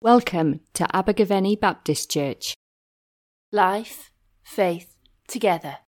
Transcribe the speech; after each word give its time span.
Welcome 0.00 0.60
to 0.74 0.86
Abergavenny 0.94 1.56
Baptist 1.56 2.08
Church. 2.08 2.54
Life, 3.50 4.12
faith, 4.44 4.94
together. 5.26 5.78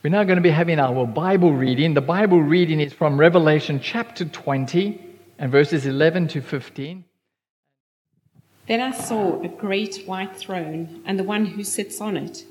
We're 0.00 0.10
now 0.10 0.22
going 0.22 0.36
to 0.36 0.40
be 0.40 0.50
having 0.50 0.78
our 0.78 1.04
Bible 1.04 1.52
reading. 1.52 1.94
The 1.94 2.00
Bible 2.00 2.40
reading 2.40 2.78
is 2.78 2.92
from 2.92 3.18
Revelation 3.18 3.80
chapter 3.82 4.24
20 4.24 5.04
and 5.40 5.50
verses 5.50 5.84
11 5.84 6.28
to 6.28 6.40
15. 6.40 7.04
Then 8.68 8.80
I 8.80 8.92
saw 8.92 9.42
a 9.42 9.48
great 9.48 10.04
white 10.06 10.36
throne 10.36 11.02
and 11.04 11.18
the 11.18 11.24
one 11.24 11.44
who 11.44 11.64
sits 11.64 12.00
on 12.00 12.16
it. 12.16 12.44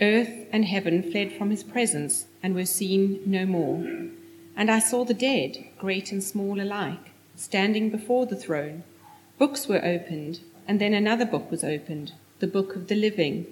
Earth 0.00 0.46
and 0.52 0.66
heaven 0.66 1.02
fled 1.02 1.32
from 1.32 1.50
his 1.50 1.64
presence 1.64 2.26
and 2.44 2.54
were 2.54 2.64
seen 2.64 3.22
no 3.26 3.44
more. 3.44 3.84
And 4.56 4.70
I 4.70 4.78
saw 4.78 5.04
the 5.04 5.14
dead, 5.14 5.56
great 5.80 6.12
and 6.12 6.22
small 6.22 6.60
alike 6.60 7.10
standing 7.36 7.90
before 7.90 8.26
the 8.26 8.36
throne. 8.36 8.82
Books 9.38 9.66
were 9.66 9.84
opened, 9.84 10.40
and 10.66 10.80
then 10.80 10.94
another 10.94 11.26
book 11.26 11.50
was 11.50 11.64
opened, 11.64 12.12
the 12.38 12.46
book 12.46 12.76
of 12.76 12.88
the 12.88 12.94
living. 12.94 13.46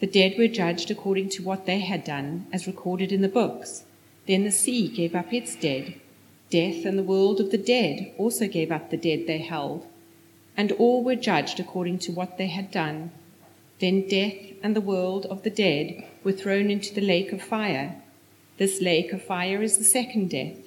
The 0.00 0.06
dead 0.06 0.34
were 0.36 0.48
judged 0.48 0.90
according 0.90 1.30
to 1.30 1.42
what 1.42 1.66
they 1.66 1.80
had 1.80 2.04
done, 2.04 2.46
as 2.52 2.66
recorded 2.66 3.12
in 3.12 3.22
the 3.22 3.28
books. 3.28 3.84
Then 4.26 4.44
the 4.44 4.50
sea 4.50 4.88
gave 4.88 5.14
up 5.14 5.32
its 5.32 5.56
dead. 5.56 5.94
Death 6.50 6.84
and 6.84 6.98
the 6.98 7.02
world 7.02 7.40
of 7.40 7.50
the 7.50 7.58
dead 7.58 8.12
also 8.18 8.46
gave 8.46 8.70
up 8.70 8.90
the 8.90 8.96
dead 8.96 9.26
they 9.26 9.38
held. 9.38 9.86
And 10.56 10.72
all 10.72 11.02
were 11.02 11.16
judged 11.16 11.58
according 11.58 11.98
to 12.00 12.12
what 12.12 12.38
they 12.38 12.48
had 12.48 12.70
done. 12.70 13.10
Then 13.80 14.08
death 14.08 14.34
and 14.62 14.76
the 14.76 14.80
world 14.80 15.26
of 15.26 15.42
the 15.42 15.50
dead 15.50 16.04
were 16.22 16.32
thrown 16.32 16.70
into 16.70 16.94
the 16.94 17.00
lake 17.00 17.32
of 17.32 17.42
fire. 17.42 17.96
This 18.58 18.80
lake 18.80 19.12
of 19.12 19.22
fire 19.22 19.62
is 19.62 19.78
the 19.78 19.84
second 19.84 20.30
death. 20.30 20.65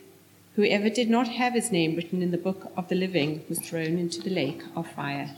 Whoever 0.60 0.90
did 0.90 1.10
not 1.10 1.30
have 1.30 1.54
his 1.54 1.72
name 1.72 1.96
written 1.96 2.22
in 2.22 2.32
the 2.32 2.38
book 2.38 2.70
of 2.76 2.90
the 2.90 2.96
living 2.96 3.46
was 3.48 3.60
thrown 3.60 3.98
into 3.98 4.20
the 4.20 4.30
lake 4.30 4.62
of 4.76 4.92
fire. 4.92 5.30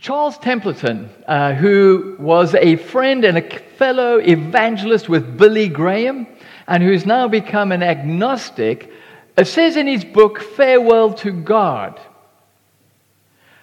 Charles 0.00 0.36
Templeton, 0.38 1.08
uh, 1.28 1.54
who 1.54 2.16
was 2.18 2.56
a 2.56 2.74
friend 2.74 3.24
and 3.24 3.38
a 3.38 3.58
fellow 3.76 4.18
evangelist 4.18 5.08
with 5.08 5.38
Billy 5.38 5.68
Graham, 5.68 6.26
and 6.66 6.82
who's 6.82 7.06
now 7.06 7.28
become 7.28 7.70
an 7.70 7.84
agnostic, 7.84 8.90
uh, 9.36 9.44
says 9.44 9.76
in 9.76 9.86
his 9.86 10.04
book, 10.04 10.40
Farewell 10.40 11.14
to 11.14 11.30
God 11.30 12.00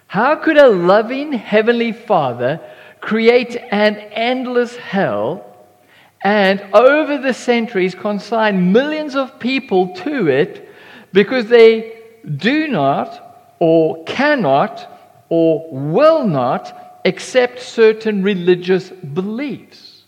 How 0.08 0.38
could 0.38 0.58
a 0.58 0.70
loving 0.70 1.34
Heavenly 1.34 1.92
Father 1.92 2.61
create 3.02 3.58
an 3.72 3.98
endless 3.98 4.78
hell 4.78 5.55
and 6.26 6.59
over 6.73 7.20
the 7.20 7.36
centuries 7.36 7.94
consign 7.94 8.72
millions 8.72 9.16
of 9.16 9.38
people 9.40 9.90
to 9.90 10.28
it 10.28 10.67
because 11.14 11.45
they 11.45 12.02
do 12.38 12.67
not 12.67 13.56
or 13.59 14.04
cannot 14.06 14.92
or 15.30 15.70
will 15.70 16.26
not 16.26 17.00
accept 17.06 17.62
certain 17.62 18.23
religious 18.23 18.90
beliefs. 18.90 20.02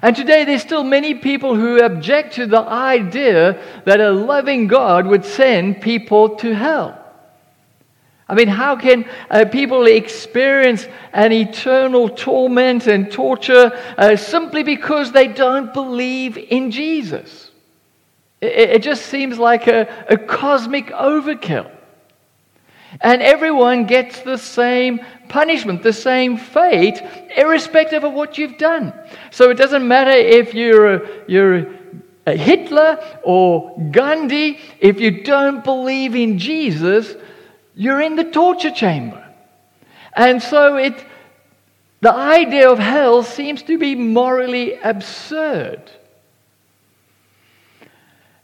And 0.00 0.16
today 0.16 0.46
there's 0.46 0.62
still 0.62 0.82
many 0.82 1.14
people 1.14 1.54
who 1.54 1.82
object 1.82 2.36
to 2.36 2.46
the 2.46 2.62
idea 2.62 3.62
that 3.84 4.00
a 4.00 4.12
loving 4.12 4.66
God 4.66 5.06
would 5.06 5.26
send 5.26 5.82
people 5.82 6.36
to 6.36 6.54
hell. 6.54 7.05
I 8.28 8.34
mean, 8.34 8.48
how 8.48 8.74
can 8.74 9.08
uh, 9.30 9.44
people 9.44 9.86
experience 9.86 10.86
an 11.12 11.32
eternal 11.32 12.08
torment 12.08 12.88
and 12.88 13.10
torture 13.10 13.70
uh, 13.96 14.16
simply 14.16 14.64
because 14.64 15.12
they 15.12 15.28
don't 15.28 15.72
believe 15.72 16.36
in 16.36 16.72
Jesus? 16.72 17.50
It, 18.40 18.70
it 18.70 18.82
just 18.82 19.06
seems 19.06 19.38
like 19.38 19.68
a, 19.68 20.06
a 20.08 20.16
cosmic 20.16 20.86
overkill. 20.86 21.70
And 23.00 23.22
everyone 23.22 23.86
gets 23.86 24.20
the 24.20 24.38
same 24.38 25.00
punishment, 25.28 25.82
the 25.82 25.92
same 25.92 26.36
fate, 26.36 27.00
irrespective 27.36 28.04
of 28.04 28.12
what 28.12 28.38
you've 28.38 28.58
done. 28.58 28.92
So 29.30 29.50
it 29.50 29.54
doesn't 29.54 29.86
matter 29.86 30.10
if 30.10 30.54
you're 30.54 30.94
a, 30.94 31.24
you're 31.28 31.66
a 32.26 32.36
Hitler 32.36 33.20
or 33.22 33.76
Gandhi, 33.92 34.58
if 34.80 34.98
you 35.00 35.22
don't 35.22 35.62
believe 35.62 36.16
in 36.16 36.38
Jesus, 36.38 37.14
you're 37.76 38.00
in 38.00 38.16
the 38.16 38.24
torture 38.24 38.70
chamber. 38.70 39.22
And 40.14 40.42
so 40.42 40.76
it, 40.76 41.04
the 42.00 42.12
idea 42.12 42.70
of 42.70 42.78
hell 42.78 43.22
seems 43.22 43.62
to 43.64 43.78
be 43.78 43.94
morally 43.94 44.74
absurd. 44.74 45.90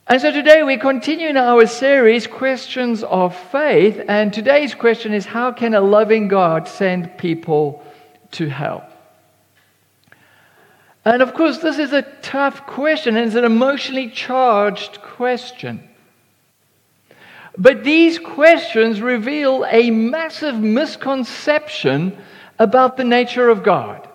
And 0.07 0.21
so 0.21 0.31
today 0.31 0.63
we 0.63 0.77
continue 0.77 1.29
in 1.29 1.39
our 1.39 1.67
series, 1.67 2.27
Questions 2.27 3.03
of 3.03 3.35
Faith. 3.35 4.05
And 4.07 4.35
today's 4.35 4.75
question 4.75 5.15
is 5.15 5.25
How 5.25 5.51
can 5.51 5.73
a 5.73 5.81
loving 5.81 6.29
God 6.29 6.69
send 6.69 7.17
people 7.17 7.83
to 8.33 8.51
hell? 8.51 8.87
And 11.07 11.23
of 11.23 11.33
course, 11.33 11.59
this 11.59 11.79
is 11.79 11.95
a 11.95 12.03
tough 12.21 12.67
question, 12.67 13.17
and 13.17 13.27
it's 13.27 13.35
an 13.35 13.45
emotionally 13.45 14.11
charged 14.11 15.01
question. 15.01 15.89
But 17.59 17.85
these 17.85 18.19
questions 18.19 19.01
reveal 19.01 19.67
a 19.69 19.91
massive 19.91 20.57
misconception 20.57 22.17
about 22.59 22.97
the 22.97 23.05
nature 23.05 23.49
of 23.49 23.63
God. 23.63 24.09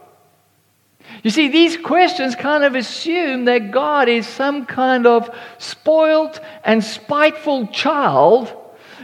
You 1.23 1.29
see, 1.29 1.47
these 1.47 1.77
questions 1.77 2.35
kind 2.35 2.63
of 2.63 2.75
assume 2.75 3.45
that 3.45 3.71
God 3.71 4.09
is 4.09 4.27
some 4.27 4.65
kind 4.65 5.07
of 5.07 5.29
spoilt 5.57 6.39
and 6.63 6.83
spiteful 6.83 7.67
child 7.67 8.53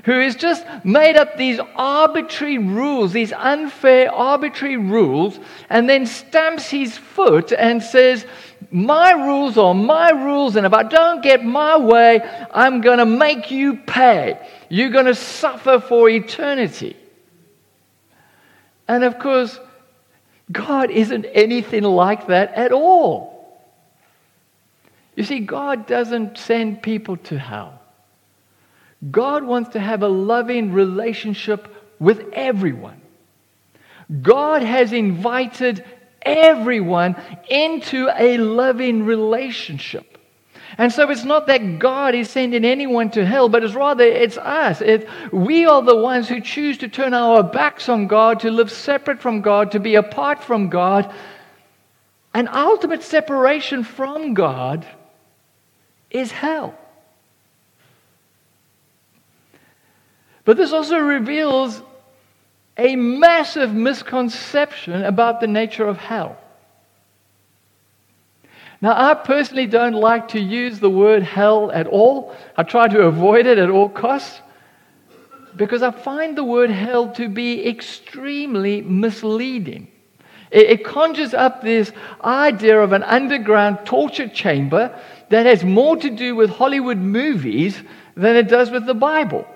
who 0.05 0.19
has 0.19 0.35
just 0.35 0.65
made 0.83 1.15
up 1.15 1.38
these 1.38 1.59
arbitrary 1.75 2.57
rules, 2.57 3.13
these 3.13 3.31
unfair, 3.31 4.11
arbitrary 4.11 4.77
rules, 4.77 5.39
and 5.69 5.89
then 5.89 6.05
stamps 6.05 6.69
his 6.69 6.97
foot 6.97 7.53
and 7.53 7.81
says, 7.81 8.25
my 8.73 9.11
rules 9.11 9.57
are 9.57 9.75
my 9.75 10.09
rules, 10.09 10.56
and 10.56 10.66
if 10.66 10.73
I 10.73 10.81
don't 10.81 11.22
get 11.22 11.45
my 11.45 11.78
way, 11.78 12.22
I'm 12.51 12.81
going 12.81 12.97
to 12.97 13.06
make 13.06 13.51
you 13.51 13.78
pay. 13.78 14.39
You're 14.67 14.89
going 14.89 15.06
to 15.06 15.13
suffer 15.13 15.79
for 15.79 16.09
eternity. 16.09 16.97
And 18.88 19.03
of 19.03 19.19
course, 19.19 19.59
God 20.51 20.89
isn't 20.89 21.25
anything 21.25 21.83
like 21.83 22.28
that 22.28 22.56
at 22.56 22.72
all. 22.72 23.62
You 25.16 25.23
see, 25.23 25.39
God 25.39 25.85
doesn't 25.85 26.39
send 26.39 26.81
people 26.81 27.17
to 27.17 27.38
hell. 27.38 27.79
God 29.12 29.44
wants 29.44 29.73
to 29.73 29.79
have 29.79 30.01
a 30.01 30.07
loving 30.07 30.73
relationship 30.73 31.67
with 32.00 32.28
everyone. 32.33 33.00
God 34.22 34.63
has 34.63 34.94
invited 34.94 35.85
everyone 36.25 37.16
into 37.50 38.09
a 38.16 38.38
loving 38.38 39.06
relationship. 39.06 40.13
And 40.78 40.91
so 40.91 41.09
it's 41.11 41.23
not 41.23 41.47
that 41.47 41.78
God 41.78 42.16
is 42.16 42.29
sending 42.29 42.66
anyone 42.66 43.11
to 43.11 43.25
hell, 43.25 43.47
but 43.47 43.63
it's 43.63 43.75
rather 43.75 44.03
it's 44.03 44.38
us. 44.38 44.81
It, 44.81 45.07
we 45.31 45.66
are 45.66 45.83
the 45.83 45.95
ones 45.95 46.28
who 46.28 46.41
choose 46.41 46.79
to 46.79 46.88
turn 46.88 47.13
our 47.13 47.44
backs 47.44 47.89
on 47.89 48.07
God, 48.07 48.39
to 48.39 48.50
live 48.50 48.72
separate 48.72 49.22
from 49.22 49.41
God, 49.41 49.72
to 49.73 49.79
be 49.79 49.95
apart 49.95 50.44
from 50.44 50.69
God. 50.69 51.13
An 52.33 52.47
ultimate 52.47 53.03
separation 53.03 53.83
from 53.83 54.33
God 54.33 54.88
is 56.09 56.31
hell. 56.31 56.73
But 60.45 60.57
this 60.57 60.73
also 60.73 60.97
reveals 60.97 61.81
a 62.78 62.95
massive 62.95 63.73
misconception 63.73 65.03
about 65.03 65.39
the 65.41 65.47
nature 65.47 65.88
of 65.88 65.97
hell. 65.97 66.38
Now, 68.81 69.11
I 69.11 69.13
personally 69.13 69.67
don't 69.67 69.94
like 69.94 70.29
to 70.29 70.39
use 70.39 70.79
the 70.79 70.89
word 70.89 71.23
hell 71.23 71.72
at 71.72 71.88
all. 71.88 72.35
I 72.57 72.63
try 72.63 72.88
to 72.89 73.03
avoid 73.03 73.45
it 73.45 73.57
at 73.57 73.69
all 73.69 73.88
costs 73.88 74.42
because 75.56 75.81
I 75.81 75.92
find 75.92 76.38
the 76.38 76.44
word 76.44 76.69
hell 76.69 77.12
to 77.13 77.30
be 77.30 77.65
extremely 77.65 78.81
misleading. 78.81 79.88
It, 80.51 80.69
it 80.69 80.86
conjures 80.86 81.33
up 81.33 81.62
this 81.62 81.92
idea 82.24 82.81
of 82.81 82.92
an 82.92 83.03
underground 83.03 83.86
torture 83.86 84.27
chamber 84.27 85.00
that 85.30 85.45
has 85.45 85.63
more 85.63 85.95
to 85.98 86.09
do 86.09 86.36
with 86.36 86.50
Hollywood 86.50 86.98
movies 86.98 87.81
than 88.15 88.36
it 88.36 88.50
does 88.50 88.69
with 88.69 88.86
the 88.86 88.94
Bible. 88.94 89.48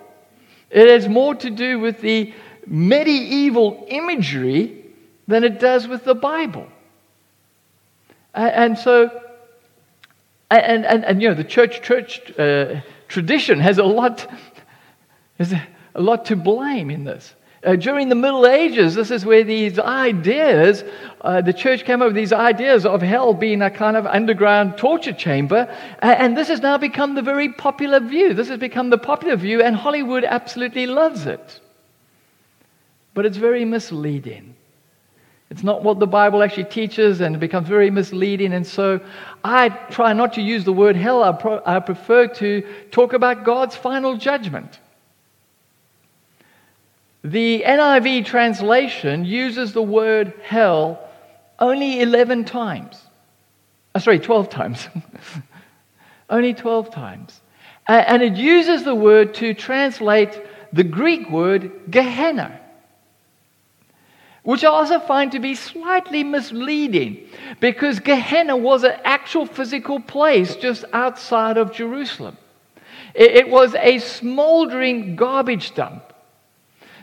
It 0.70 0.90
has 0.90 1.08
more 1.08 1.36
to 1.36 1.50
do 1.50 1.80
with 1.80 2.02
the 2.02 2.34
medieval 2.68 3.86
imagery 3.90 4.86
than 5.28 5.44
it 5.44 5.60
does 5.60 5.88
with 5.88 6.04
the 6.04 6.16
Bible. 6.16 6.68
And, 8.34 8.78
so, 8.78 9.10
and, 10.52 10.86
and, 10.86 11.04
and, 11.04 11.22
you 11.22 11.30
know, 11.30 11.34
the 11.34 11.44
church, 11.44 11.82
church 11.82 12.38
uh, 12.38 12.82
tradition 13.08 13.60
has 13.60 13.80
a 13.80 13.84
lot, 13.84 14.30
has 15.40 15.54
a 15.96 16.02
lot 16.02 16.26
to 16.26 16.36
blame 16.36 16.92
in 16.92 17.04
this. 17.04 17.34
Uh, 17.64 17.76
during 17.76 18.08
the 18.08 18.16
Middle 18.16 18.46
Ages, 18.46 18.94
this 18.94 19.10
is 19.10 19.26
where 19.26 19.44
these 19.44 19.80
ideas, 19.80 20.84
uh, 21.22 21.42
the 21.42 21.52
church 21.52 21.84
came 21.84 22.04
up 22.04 22.10
with 22.10 22.16
these 22.16 22.32
ideas 22.32 22.86
of 22.86 23.02
hell 23.02 23.34
being 23.34 23.64
a 23.64 23.72
kind 23.72 23.98
of 23.98 24.06
underground 24.06 24.78
torture 24.78 25.12
chamber. 25.12 25.68
and 26.00 26.38
this 26.38 26.48
has 26.50 26.62
now 26.62 26.78
become 26.78 27.16
the 27.16 27.24
very 27.24 27.52
popular 27.52 28.00
view. 28.00 28.36
This 28.36 28.50
has 28.50 28.60
become 28.60 28.92
the 28.92 29.00
popular 29.00 29.36
view, 29.36 29.64
and 29.64 29.76
Hollywood 29.76 30.24
absolutely 30.24 30.86
loves 30.86 31.26
it. 31.26 31.60
But 33.18 33.26
it's 33.26 33.38
very 33.38 33.66
misleading. 33.66 34.54
It's 35.50 35.64
not 35.64 35.84
what 35.84 35.98
the 35.98 36.06
Bible 36.06 36.44
actually 36.44 36.66
teaches, 36.66 37.20
and 37.20 37.36
it 37.36 37.40
becomes 37.40 37.68
very 37.68 37.90
misleading. 37.90 38.54
And 38.54 38.64
so 38.64 39.00
I 39.44 39.70
try 39.70 40.14
not 40.14 40.34
to 40.34 40.42
use 40.44 40.66
the 40.66 40.72
word 40.72 40.96
hell. 40.96 41.24
I, 41.24 41.32
pro- 41.32 41.64
I 41.66 41.80
prefer 41.80 42.28
to 42.28 42.62
talk 42.92 43.14
about 43.14 43.44
God's 43.44 43.76
final 43.76 44.18
judgment. 44.18 44.80
The 47.24 47.64
NIV 47.66 48.26
translation 48.26 49.26
uses 49.26 49.74
the 49.74 49.82
word 49.82 50.36
hell 50.44 51.00
only 51.58 52.02
11 52.02 52.46
times. 52.46 53.02
Oh, 53.96 54.00
sorry, 54.00 54.20
12 54.20 54.48
times. 54.48 54.88
only 56.30 56.54
12 56.54 56.92
times. 56.92 57.42
And 57.88 58.22
it 58.22 58.36
uses 58.36 58.84
the 58.84 58.94
word 58.94 59.34
to 59.34 59.56
translate 59.56 60.40
the 60.72 60.84
Greek 60.84 61.32
word 61.32 61.72
Gehenna, 61.90 62.62
which 64.48 64.64
I 64.64 64.70
also 64.70 65.02
find 65.02 65.34
to 65.34 65.40
be 65.40 65.56
slightly 65.56 66.24
misleading 66.24 67.28
because 67.60 68.00
Gehenna 68.00 68.56
was 68.56 68.86
an 68.86 68.94
actual 69.04 69.46
physical 69.46 70.00
place 70.00 70.56
just 70.56 70.86
outside 70.94 71.58
of 71.58 71.74
Jerusalem. 71.74 72.38
It 73.14 73.50
was 73.50 73.76
a 73.76 74.00
smoldering 74.00 75.18
garbage 75.18 75.76
dump. 75.76 76.14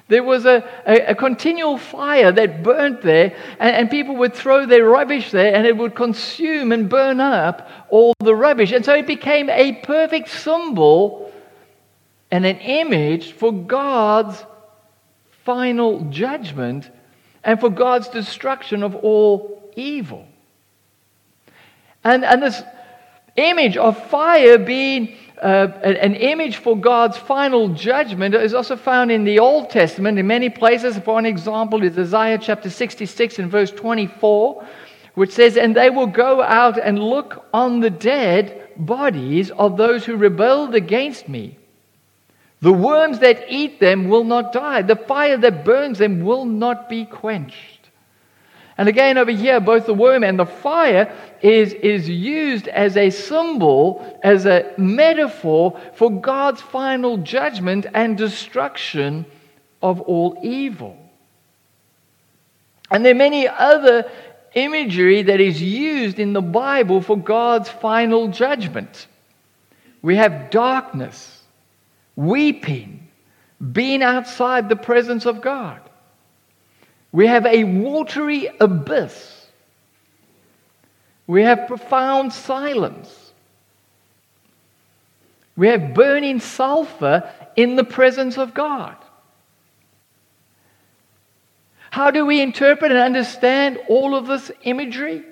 There 0.08 0.23
was 0.23 0.46
a, 0.46 0.67
a, 0.87 1.11
a, 1.11 1.14
continual 1.14 1.76
fire 1.76 2.32
that 2.32 2.62
burnt 2.62 3.02
there, 3.02 3.37
and, 3.58 3.76
and 3.76 3.91
people 3.91 4.17
would 4.17 4.32
throw 4.32 4.64
their 4.64 4.87
rubbish 4.87 5.31
there, 5.31 5.55
and 5.55 5.67
it 5.67 5.76
would 5.76 5.94
consume 5.94 6.73
and 6.73 6.88
burn 6.88 7.20
up 7.20 7.69
all 7.91 8.14
the 8.20 8.35
rubbish. 8.35 8.73
And 8.73 8.87
so 8.87 8.94
it 8.94 9.06
became 9.06 9.50
a 9.50 9.73
perfect 9.82 10.31
symbol 10.31 11.31
and 12.31 12.46
an 12.46 12.56
image 12.61 13.32
for 13.32 13.52
God's 13.52 14.43
final 15.44 16.00
judgment 16.08 16.91
and 17.44 17.61
for 17.61 17.70
God's 17.70 18.08
destruction 18.08 18.82
of 18.82 18.94
all 18.96 19.73
evil. 19.76 20.26
And, 22.02 22.25
and 22.25 22.43
this 22.43 22.62
image 23.37 23.76
of 23.76 24.02
fire 24.08 24.58
being 24.58 25.17
uh, 25.43 25.69
an 25.82 26.14
image 26.14 26.56
for 26.56 26.76
God's 26.76 27.19
final 27.19 27.69
judgment 27.69 28.35
is 28.35 28.55
also 28.55 28.76
found 28.76 29.11
in 29.11 29.25
the 29.25 29.41
Old 29.41 29.69
Testament 29.70 30.19
in 30.19 30.26
many 30.26 30.49
places. 30.49 30.99
For 30.99 31.19
an 31.19 31.26
example, 31.26 31.82
is 31.82 31.99
Isaiah 31.99 32.38
chapter 32.38 32.70
66 32.70 33.38
and 33.38 33.50
verse 33.50 33.70
24, 33.70 34.67
which 35.14 35.32
says, 35.32 35.56
And 35.56 35.76
they 35.76 35.91
will 35.91 36.06
go 36.06 36.41
out 36.41 36.79
and 36.79 36.99
look 36.99 37.46
on 37.52 37.81
the 37.81 37.91
dead 37.91 38.70
bodies 38.76 39.50
of 39.50 39.76
those 39.76 40.05
who 40.05 40.17
rebelled 40.17 40.75
against 40.75 41.29
me. 41.29 41.58
The 42.65 42.73
worms 42.73 43.19
that 43.19 43.45
eat 43.51 43.79
them 43.79 44.09
will 44.09 44.25
not 44.25 44.51
die, 44.51 44.81
the 44.81 44.97
fire 44.97 45.37
that 45.37 45.67
burns 45.67 45.99
them 45.99 46.25
will 46.25 46.47
not 46.47 46.89
be 46.89 47.05
quenched. 47.05 47.91
And 48.79 48.89
again, 48.89 49.19
over 49.19 49.31
here, 49.31 49.61
both 49.61 49.85
the 49.85 49.93
worm 49.93 50.25
and 50.25 50.39
the 50.39 50.47
fire 50.47 51.15
is, 51.43 51.75
is 51.75 52.09
used 52.09 52.67
as 52.69 52.97
a 52.97 53.11
symbol, 53.11 54.19
as 54.25 54.47
a 54.47 54.73
metaphor 54.79 55.79
for 55.93 56.11
God's 56.11 56.63
final 56.63 57.19
judgment 57.19 57.85
and 57.93 58.17
destruction 58.17 59.27
of 59.83 60.01
all 60.01 60.39
evil. 60.43 60.97
And 62.91 63.05
there 63.05 63.13
are 63.13 63.27
many 63.29 63.47
other 63.47 64.11
imagery 64.55 65.21
that 65.21 65.39
is 65.39 65.61
used 65.61 66.19
in 66.19 66.33
the 66.33 66.41
Bible 66.41 67.03
for 67.03 67.19
God's 67.19 67.69
final 67.69 68.29
judgment. 68.29 69.07
We 70.01 70.17
have 70.17 70.49
darkness, 70.49 71.43
weeping, 72.17 73.09
being 73.73 74.03
outside 74.03 74.69
the 74.69 74.77
presence 74.77 75.27
of 75.27 75.41
God. 75.41 75.81
We 77.13 77.27
have 77.27 77.47
a 77.47 77.65
watery 77.65 78.51
abyss. 78.61 79.47
We 81.27 81.43
have 81.43 81.67
profound 81.67 82.33
silence. 82.33 83.33
We 85.57 85.69
have 85.69 85.95
burning 85.95 86.41
sulfur 86.41 87.33
in 87.57 87.77
the 87.77 87.85
presence 87.85 88.37
of 88.37 88.53
God. 88.55 88.97
How 91.91 92.11
do 92.11 92.27
we 92.27 92.41
interpret 92.41 92.91
and 92.91 93.01
understand 93.01 93.79
all 93.89 94.17
of 94.17 94.27
this 94.27 94.51
imagery? 94.65 95.23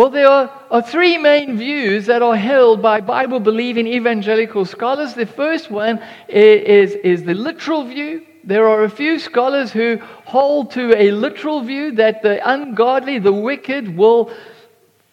Well, 0.00 0.08
there 0.08 0.28
are, 0.28 0.50
are, 0.70 0.80
three 0.80 1.18
main 1.18 1.58
views 1.58 2.06
that 2.06 2.22
are 2.22 2.34
held 2.34 2.80
by 2.80 3.02
Bible 3.02 3.38
believing 3.38 3.86
evangelical 3.86 4.64
scholars. 4.64 5.12
The 5.12 5.26
first 5.26 5.70
one 5.70 6.02
is, 6.26 6.92
is, 6.92 7.24
the 7.24 7.34
literal 7.34 7.84
view. 7.84 8.24
There 8.42 8.66
are 8.66 8.84
a 8.84 8.88
few 8.88 9.18
scholars 9.18 9.72
who 9.72 9.98
hold 10.24 10.70
to 10.70 10.98
a 10.98 11.10
literal 11.10 11.60
view 11.60 11.92
that 11.96 12.22
the 12.22 12.40
ungodly, 12.50 13.18
the 13.18 13.30
wicked, 13.30 13.94
will 13.94 14.32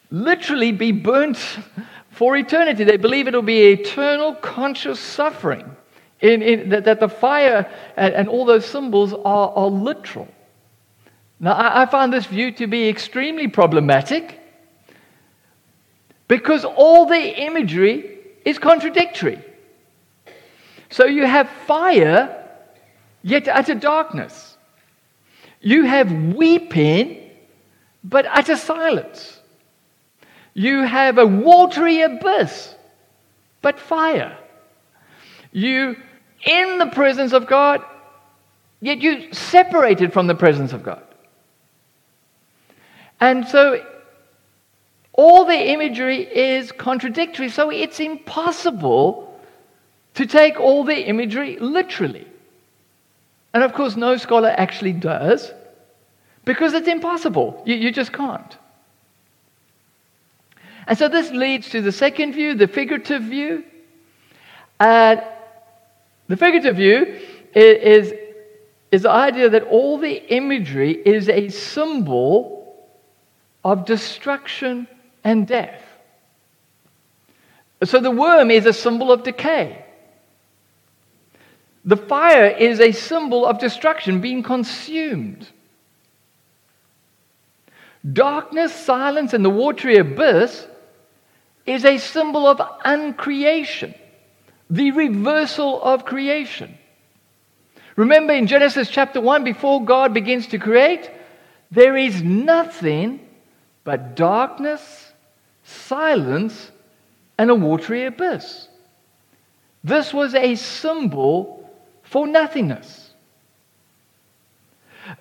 literally 0.10 0.72
be 0.72 0.94
burnt 0.94 1.36
for 2.12 2.38
eternity. 2.38 2.86
They 2.86 2.96
believe 2.96 3.28
it 3.28 3.34
will 3.34 3.42
be 3.42 3.74
eternal 3.74 4.36
conscious 4.36 5.02
suffering, 5.02 5.70
in, 6.22 6.42
in, 6.42 6.70
that, 6.70 6.86
that, 6.86 7.02
the 7.02 7.10
fire 7.10 7.70
and, 7.98 8.14
and, 8.14 8.30
all 8.30 8.46
those 8.46 8.66
symbols 8.66 9.12
are, 9.12 9.50
are 9.50 9.68
literal. 9.68 10.30
Now, 11.42 11.56
I, 11.56 11.82
I 11.82 11.86
find 11.88 12.14
this 12.14 12.26
view 12.26 12.54
to 12.54 12.68
be 12.68 12.88
extremely 12.88 13.50
problematic 13.50 14.37
because 16.28 16.66
all 16.66 17.06
the 17.06 17.42
imagery 17.42 18.18
is 18.46 18.60
contradictory. 18.60 19.42
So 20.90 21.06
you 21.06 21.26
have 21.26 21.50
fire 21.66 22.46
yet 23.22 23.48
utter 23.48 23.76
darkness. 23.76 24.56
You 25.60 25.84
have 25.84 26.12
weeping, 26.12 27.30
but 28.04 28.26
utter 28.26 28.56
silence. 28.56 29.40
You 30.54 30.84
have 30.84 31.18
a 31.18 31.26
watery 31.26 32.02
abyss, 32.02 32.74
but 33.62 33.80
fire. 33.80 34.38
You 35.52 35.98
in 36.46 36.78
the 36.78 36.88
presence 36.88 37.34
of 37.34 37.48
God, 37.48 37.82
yet 38.80 39.02
you 39.02 39.34
separated 39.34 40.14
from 40.14 40.28
the 40.28 40.36
presence 40.36 40.72
of 40.72 40.84
God. 40.84 41.04
And 43.20 43.48
so 43.48 43.84
all 45.18 45.46
the 45.46 45.72
imagery 45.72 46.20
is 46.22 46.72
contradictory, 46.72 47.50
so 47.50 47.72
it's 47.72 48.00
impossible 48.00 49.38
to 50.14 50.26
take 50.28 50.60
all 50.60 50.84
the 50.84 50.96
imagery 50.96 51.58
literally. 51.60 52.28
And 53.54 53.64
of 53.64 53.74
course, 53.74 53.96
no 53.96 54.18
scholar 54.18 54.50
actually 54.50 54.94
does 54.94 55.52
because 56.46 56.74
it's 56.74 56.88
impossible. 56.88 57.64
You, 57.66 57.76
you 57.76 57.92
just 57.92 58.14
can't. 58.14 58.58
And 60.86 60.98
so 60.98 61.10
this 61.10 61.32
leads 61.32 61.70
to 61.72 61.82
the 61.82 61.92
second 61.92 62.34
view, 62.34 62.54
the 62.54 62.68
figurative 62.68 63.24
view. 63.24 63.64
Uh, 64.80 65.18
the 66.28 66.38
figurative 66.38 66.76
view 66.76 67.20
is, 67.56 68.14
is 68.92 69.02
the 69.02 69.10
idea 69.10 69.50
that 69.50 69.64
all 69.64 69.98
the 69.98 70.14
imagery 70.32 70.92
is 70.92 71.28
a 71.28 71.50
symbol 71.50 72.88
of 73.64 73.86
destruction 73.86 74.88
and 75.24 75.48
death. 75.48 75.82
So 77.84 78.00
the 78.00 78.12
worm 78.12 78.50
is 78.50 78.66
a 78.66 78.74
symbol 78.74 79.12
of 79.12 79.24
decay. 79.24 79.86
The 81.86 81.98
fire 81.98 82.48
is 82.48 82.80
a 82.80 82.92
symbol 82.92 83.46
of 83.46 83.60
destruction, 83.60 84.20
being 84.20 84.44
consumed. 84.44 85.48
Darkness, 88.12 88.74
silence, 88.74 89.34
and 89.34 89.44
the 89.44 89.50
watery 89.50 89.98
abyss 89.98 90.66
is 91.66 91.86
a 91.86 91.98
symbol 91.98 92.48
of 92.48 92.62
uncreation, 92.84 93.94
the 94.70 94.92
reversal 94.92 95.82
of 95.82 96.06
creation. 96.06 96.78
Remember 97.96 98.34
in 98.34 98.48
Genesis 98.48 98.90
chapter 98.90 99.20
1, 99.20 99.44
before 99.44 99.84
God 99.84 100.14
begins 100.14 100.48
to 100.48 100.60
create, 100.60 101.10
there 101.72 101.98
is 101.98 102.22
nothing 102.22 103.20
but 103.84 104.16
darkness, 104.16 105.07
silence, 105.68 106.72
and 107.38 107.50
a 107.50 107.56
watery 107.56 108.06
abyss. 108.06 108.68
This 109.84 110.14
was 110.14 110.34
a 110.34 110.56
symbol 110.56 111.70
for 112.04 112.26
nothingness. 112.26 113.12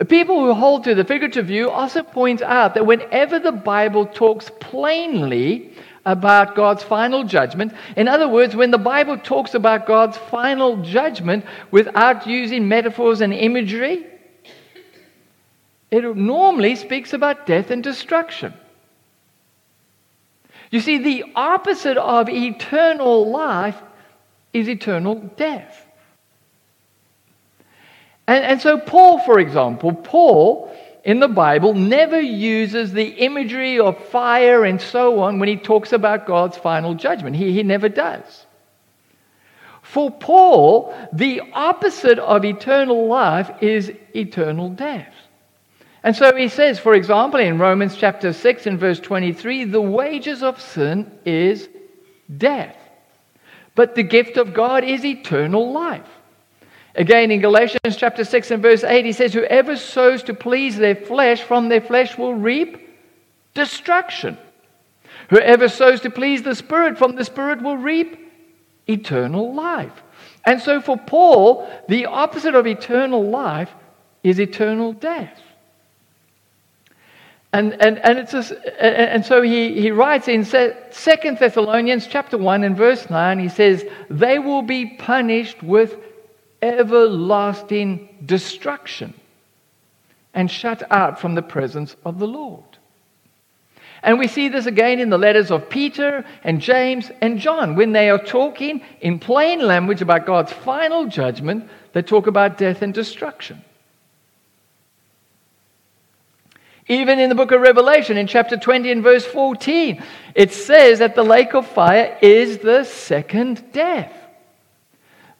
People 0.08 0.40
who 0.40 0.54
hold 0.54 0.84
to 0.84 0.94
the 0.94 1.04
figurative 1.04 1.46
view 1.46 1.68
also 1.70 2.02
point 2.02 2.42
out 2.42 2.74
that 2.74 2.86
whenever 2.86 3.38
the 3.38 3.52
Bible 3.52 4.06
talks 4.06 4.50
plainly 4.60 5.72
about 6.04 6.54
God's 6.54 6.84
final 6.84 7.24
judgment. 7.24 7.72
In 7.96 8.06
other 8.06 8.28
words, 8.28 8.54
when 8.54 8.70
the 8.70 8.78
Bible 8.78 9.18
talks 9.18 9.54
about 9.54 9.86
God's 9.86 10.16
final 10.16 10.76
judgment 10.82 11.44
without 11.72 12.26
using 12.26 12.68
metaphors 12.68 13.20
and 13.20 13.34
imagery, 13.34 14.06
it 15.90 16.16
normally 16.16 16.76
speaks 16.76 17.12
about 17.12 17.46
death 17.46 17.72
and 17.72 17.82
destruction. 17.82 18.54
You 20.76 20.82
see, 20.82 20.98
the 20.98 21.24
opposite 21.34 21.96
of 21.96 22.28
eternal 22.28 23.30
life 23.30 23.80
is 24.52 24.68
eternal 24.68 25.14
death. 25.14 25.86
And, 28.26 28.44
and 28.44 28.60
so, 28.60 28.78
Paul, 28.78 29.20
for 29.20 29.40
example, 29.40 29.94
Paul 29.94 30.70
in 31.02 31.18
the 31.18 31.28
Bible 31.28 31.72
never 31.72 32.20
uses 32.20 32.92
the 32.92 33.06
imagery 33.06 33.78
of 33.80 33.96
fire 34.08 34.66
and 34.66 34.78
so 34.78 35.20
on 35.20 35.38
when 35.38 35.48
he 35.48 35.56
talks 35.56 35.94
about 35.94 36.26
God's 36.26 36.58
final 36.58 36.92
judgment. 36.92 37.36
He, 37.36 37.54
he 37.54 37.62
never 37.62 37.88
does. 37.88 38.44
For 39.80 40.10
Paul, 40.10 40.94
the 41.10 41.40
opposite 41.54 42.18
of 42.18 42.44
eternal 42.44 43.06
life 43.06 43.50
is 43.62 43.90
eternal 44.14 44.68
death. 44.68 45.14
And 46.06 46.14
so 46.14 46.32
he 46.36 46.46
says, 46.46 46.78
for 46.78 46.94
example, 46.94 47.40
in 47.40 47.58
Romans 47.58 47.96
chapter 47.96 48.32
6 48.32 48.66
and 48.68 48.78
verse 48.78 49.00
23, 49.00 49.64
the 49.64 49.80
wages 49.80 50.40
of 50.40 50.60
sin 50.60 51.10
is 51.24 51.68
death. 52.38 52.76
But 53.74 53.96
the 53.96 54.04
gift 54.04 54.36
of 54.36 54.54
God 54.54 54.84
is 54.84 55.04
eternal 55.04 55.72
life. 55.72 56.06
Again, 56.94 57.32
in 57.32 57.40
Galatians 57.40 57.96
chapter 57.96 58.22
6 58.22 58.52
and 58.52 58.62
verse 58.62 58.84
8, 58.84 59.04
he 59.04 59.10
says, 59.10 59.32
Whoever 59.32 59.76
sows 59.76 60.22
to 60.22 60.34
please 60.34 60.76
their 60.76 60.94
flesh, 60.94 61.42
from 61.42 61.68
their 61.68 61.80
flesh 61.80 62.16
will 62.16 62.34
reap 62.34 62.88
destruction. 63.54 64.38
Whoever 65.30 65.68
sows 65.68 66.02
to 66.02 66.10
please 66.10 66.44
the 66.44 66.54
Spirit, 66.54 66.98
from 66.98 67.16
the 67.16 67.24
Spirit 67.24 67.62
will 67.62 67.78
reap 67.78 68.32
eternal 68.86 69.52
life. 69.52 70.04
And 70.44 70.62
so 70.62 70.80
for 70.80 70.96
Paul, 70.96 71.68
the 71.88 72.06
opposite 72.06 72.54
of 72.54 72.68
eternal 72.68 73.28
life 73.28 73.74
is 74.22 74.38
eternal 74.38 74.92
death. 74.92 75.40
And, 77.56 77.72
and, 77.80 77.98
and, 78.00 78.18
it's 78.18 78.34
a, 78.34 78.84
and 78.84 79.24
so 79.24 79.40
he, 79.40 79.80
he 79.80 79.90
writes 79.90 80.28
in 80.28 80.44
Second 80.44 81.38
Thessalonians 81.38 82.06
chapter 82.06 82.36
1 82.36 82.64
and 82.64 82.76
verse 82.76 83.08
9, 83.08 83.38
he 83.38 83.48
says, 83.48 83.82
They 84.10 84.38
will 84.38 84.60
be 84.60 84.84
punished 84.98 85.62
with 85.62 85.96
everlasting 86.60 88.14
destruction 88.26 89.14
and 90.34 90.50
shut 90.50 90.82
out 90.92 91.18
from 91.18 91.34
the 91.34 91.40
presence 91.40 91.96
of 92.04 92.18
the 92.18 92.26
Lord. 92.26 92.62
And 94.02 94.18
we 94.18 94.28
see 94.28 94.50
this 94.50 94.66
again 94.66 95.00
in 95.00 95.08
the 95.08 95.16
letters 95.16 95.50
of 95.50 95.70
Peter 95.70 96.26
and 96.44 96.60
James 96.60 97.10
and 97.22 97.38
John. 97.38 97.74
When 97.74 97.92
they 97.92 98.10
are 98.10 98.22
talking 98.22 98.82
in 99.00 99.18
plain 99.18 99.66
language 99.66 100.02
about 100.02 100.26
God's 100.26 100.52
final 100.52 101.06
judgment, 101.06 101.70
they 101.94 102.02
talk 102.02 102.26
about 102.26 102.58
death 102.58 102.82
and 102.82 102.92
destruction. 102.92 103.64
Even 106.88 107.18
in 107.18 107.28
the 107.28 107.34
book 107.34 107.50
of 107.50 107.60
Revelation, 107.60 108.16
in 108.16 108.28
chapter 108.28 108.56
20 108.56 108.92
and 108.92 109.02
verse 109.02 109.24
14, 109.24 110.02
it 110.34 110.52
says 110.52 111.00
that 111.00 111.16
the 111.16 111.24
lake 111.24 111.54
of 111.54 111.66
fire 111.66 112.16
is 112.22 112.58
the 112.58 112.84
second 112.84 113.72
death. 113.72 114.12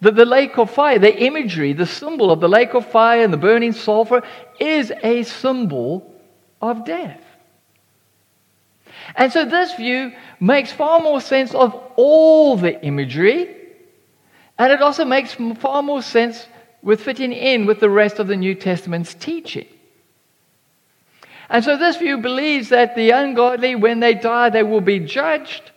That 0.00 0.16
the 0.16 0.24
lake 0.24 0.58
of 0.58 0.70
fire, 0.70 0.98
the 0.98 1.16
imagery, 1.16 1.72
the 1.72 1.86
symbol 1.86 2.32
of 2.32 2.40
the 2.40 2.48
lake 2.48 2.74
of 2.74 2.90
fire 2.90 3.22
and 3.22 3.32
the 3.32 3.38
burning 3.38 3.72
sulfur 3.72 4.22
is 4.58 4.92
a 5.02 5.22
symbol 5.22 6.12
of 6.60 6.84
death. 6.84 7.20
And 9.14 9.32
so 9.32 9.44
this 9.44 9.74
view 9.74 10.12
makes 10.40 10.72
far 10.72 11.00
more 11.00 11.20
sense 11.20 11.54
of 11.54 11.74
all 11.94 12.56
the 12.56 12.82
imagery, 12.84 13.54
and 14.58 14.72
it 14.72 14.82
also 14.82 15.04
makes 15.04 15.34
far 15.60 15.82
more 15.82 16.02
sense 16.02 16.48
with 16.82 17.02
fitting 17.02 17.32
in 17.32 17.66
with 17.66 17.78
the 17.78 17.90
rest 17.90 18.18
of 18.18 18.26
the 18.26 18.36
New 18.36 18.54
Testament's 18.56 19.14
teaching. 19.14 19.66
And 21.48 21.64
so 21.64 21.76
this 21.76 21.96
view 21.96 22.18
believes 22.18 22.70
that 22.70 22.96
the 22.96 23.10
ungodly, 23.10 23.74
when 23.76 24.00
they 24.00 24.14
die, 24.14 24.50
they 24.50 24.62
will 24.62 24.80
be 24.80 24.98
judged 24.98 25.70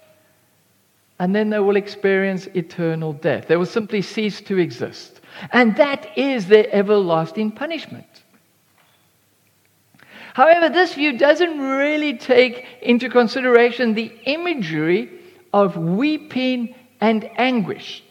and 1.19 1.35
then 1.35 1.49
they 1.49 1.59
will 1.59 1.75
experience 1.75 2.47
eternal 2.47 3.13
death. 3.13 3.47
They 3.47 3.57
will 3.57 3.65
simply 3.65 4.01
cease 4.01 4.41
to 4.41 4.57
exist. 4.57 5.19
And 5.51 5.75
that 5.75 6.17
is 6.17 6.47
their 6.47 6.67
everlasting 6.73 7.51
punishment. 7.51 8.07
However, 10.33 10.69
this 10.69 10.93
view 10.93 11.17
doesn't 11.17 11.59
really 11.59 12.17
take 12.17 12.65
into 12.81 13.09
consideration 13.09 13.93
the 13.93 14.13
imagery 14.23 15.11
of 15.53 15.75
weeping 15.75 16.75
and 17.01 17.29
anguish. 17.37 18.03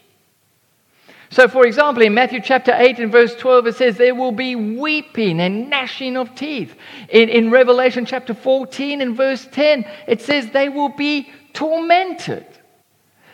So, 1.30 1.46
for 1.46 1.66
example, 1.66 2.02
in 2.02 2.14
Matthew 2.14 2.40
chapter 2.40 2.74
8 2.74 3.00
and 3.00 3.12
verse 3.12 3.34
12, 3.34 3.66
it 3.66 3.76
says, 3.76 3.96
There 3.96 4.14
will 4.14 4.32
be 4.32 4.56
weeping 4.56 5.40
and 5.40 5.68
gnashing 5.68 6.16
of 6.16 6.34
teeth. 6.34 6.74
In, 7.10 7.28
in 7.28 7.50
Revelation 7.50 8.06
chapter 8.06 8.32
14 8.32 9.02
and 9.02 9.16
verse 9.16 9.46
10, 9.52 9.84
it 10.06 10.22
says, 10.22 10.50
They 10.50 10.70
will 10.70 10.88
be 10.88 11.30
tormented. 11.52 12.46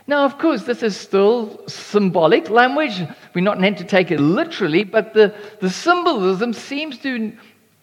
Now, 0.07 0.25
of 0.25 0.39
course, 0.39 0.65
this 0.65 0.83
is 0.83 0.97
still 0.97 1.67
symbolic 1.69 2.51
language. 2.51 3.01
We're 3.33 3.43
not 3.43 3.61
meant 3.61 3.79
to 3.79 3.85
take 3.85 4.11
it 4.11 4.21
literally, 4.21 4.85
but 4.85 5.15
the, 5.15 5.35
the 5.61 5.71
symbolism 5.71 6.53
seems 6.53 6.99
to, 6.99 7.33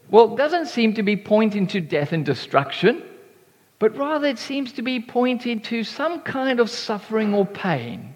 well, 0.09 0.35
doesn't 0.35 0.67
seem 0.67 0.93
to 0.95 1.03
be 1.03 1.15
pointing 1.15 1.67
to 1.67 1.81
death 1.81 2.11
and 2.11 2.25
destruction, 2.25 3.01
but 3.79 3.97
rather 3.97 4.27
it 4.27 4.37
seems 4.37 4.73
to 4.73 4.81
be 4.81 4.99
pointing 4.99 5.61
to 5.61 5.83
some 5.83 6.21
kind 6.21 6.59
of 6.59 6.69
suffering 6.69 7.33
or 7.33 7.45
pain. 7.45 8.15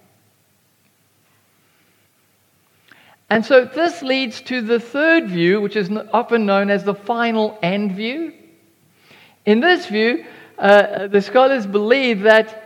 And 3.29 3.43
so 3.43 3.65
this 3.65 4.01
leads 4.01 4.41
to 4.43 4.61
the 4.61 4.79
third 4.79 5.27
view, 5.27 5.61
which 5.61 5.75
is 5.75 5.89
often 6.13 6.45
known 6.45 6.69
as 6.69 6.83
the 6.83 6.93
final 6.93 7.57
end 7.61 7.93
view. 7.93 8.33
In 9.45 9.59
this 9.59 9.87
view, 9.87 10.25
uh, 10.57 11.07
the 11.07 11.21
scholars 11.21 11.65
believe 11.65 12.21
that 12.21 12.61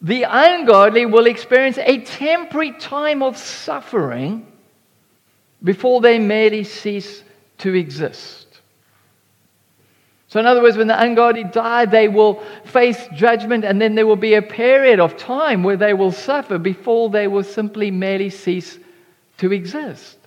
the 0.00 0.24
ungodly 0.28 1.06
will 1.06 1.26
experience 1.26 1.78
a 1.78 2.00
temporary 2.00 2.72
time 2.72 3.22
of 3.22 3.36
suffering 3.36 4.46
before 5.62 6.00
they 6.00 6.20
merely 6.20 6.62
cease 6.62 7.24
to 7.58 7.74
exist. 7.74 8.46
So, 10.28 10.38
in 10.38 10.46
other 10.46 10.62
words, 10.62 10.76
when 10.76 10.86
the 10.86 11.00
ungodly 11.00 11.42
die, 11.42 11.86
they 11.86 12.06
will 12.06 12.42
face 12.64 13.08
judgment, 13.14 13.64
and 13.64 13.80
then 13.80 13.94
there 13.94 14.06
will 14.06 14.14
be 14.14 14.34
a 14.34 14.42
period 14.42 15.00
of 15.00 15.16
time 15.16 15.62
where 15.62 15.76
they 15.76 15.94
will 15.94 16.12
suffer 16.12 16.58
before 16.58 17.08
they 17.08 17.26
will 17.26 17.42
simply 17.42 17.90
merely 17.90 18.30
cease 18.30 18.78
to 19.38 19.52
exist. 19.52 20.18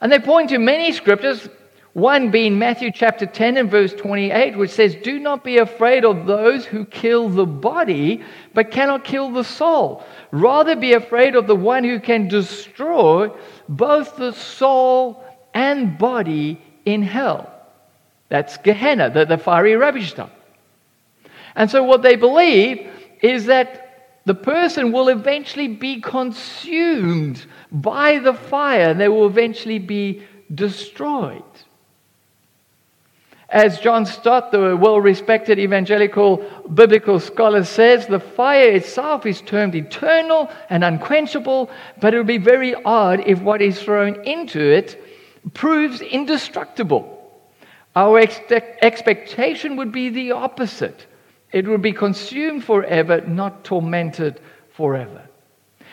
And 0.00 0.10
they 0.10 0.18
point 0.18 0.50
to 0.50 0.58
many 0.58 0.92
scriptures 0.92 1.48
one 1.92 2.30
being 2.30 2.58
Matthew 2.58 2.90
chapter 2.90 3.26
10 3.26 3.58
and 3.58 3.70
verse 3.70 3.92
28, 3.92 4.56
which 4.56 4.70
says, 4.70 4.94
Do 4.94 5.18
not 5.18 5.44
be 5.44 5.58
afraid 5.58 6.06
of 6.06 6.24
those 6.24 6.64
who 6.64 6.86
kill 6.86 7.28
the 7.28 7.44
body, 7.44 8.24
but 8.54 8.70
cannot 8.70 9.04
kill 9.04 9.30
the 9.30 9.44
soul. 9.44 10.02
Rather 10.30 10.74
be 10.74 10.94
afraid 10.94 11.36
of 11.36 11.46
the 11.46 11.54
one 11.54 11.84
who 11.84 12.00
can 12.00 12.28
destroy 12.28 13.30
both 13.68 14.16
the 14.16 14.32
soul 14.32 15.22
and 15.52 15.98
body 15.98 16.62
in 16.86 17.02
hell. 17.02 17.52
That's 18.30 18.56
Gehenna, 18.56 19.10
the, 19.10 19.26
the 19.26 19.36
fiery 19.36 19.76
rubbish 19.76 20.14
dump. 20.14 20.32
And 21.54 21.70
so, 21.70 21.82
what 21.84 22.00
they 22.00 22.16
believe 22.16 22.88
is 23.20 23.44
that 23.46 23.91
the 24.24 24.34
person 24.34 24.92
will 24.92 25.08
eventually 25.08 25.68
be 25.68 26.00
consumed 26.00 27.44
by 27.70 28.18
the 28.18 28.34
fire, 28.34 28.90
and 28.90 29.00
they 29.00 29.08
will 29.08 29.26
eventually 29.26 29.78
be 29.78 30.22
destroyed. 30.54 31.42
As 33.48 33.80
John 33.80 34.06
Stott, 34.06 34.50
the 34.50 34.76
well 34.76 34.98
respected 34.98 35.58
evangelical 35.58 36.38
biblical 36.72 37.20
scholar, 37.20 37.64
says, 37.64 38.06
the 38.06 38.18
fire 38.18 38.70
itself 38.70 39.26
is 39.26 39.42
termed 39.42 39.74
eternal 39.74 40.50
and 40.70 40.82
unquenchable, 40.82 41.70
but 42.00 42.14
it 42.14 42.16
would 42.16 42.26
be 42.26 42.38
very 42.38 42.74
odd 42.74 43.20
if 43.26 43.42
what 43.42 43.60
is 43.60 43.82
thrown 43.82 44.24
into 44.24 44.60
it 44.60 45.02
proves 45.52 46.00
indestructible. 46.00 47.18
Our 47.94 48.20
ex- 48.20 48.40
expectation 48.80 49.76
would 49.76 49.92
be 49.92 50.08
the 50.08 50.32
opposite 50.32 51.06
it 51.52 51.66
will 51.66 51.78
be 51.78 51.92
consumed 51.92 52.64
forever, 52.64 53.20
not 53.22 53.64
tormented 53.64 54.40
forever. 54.70 55.22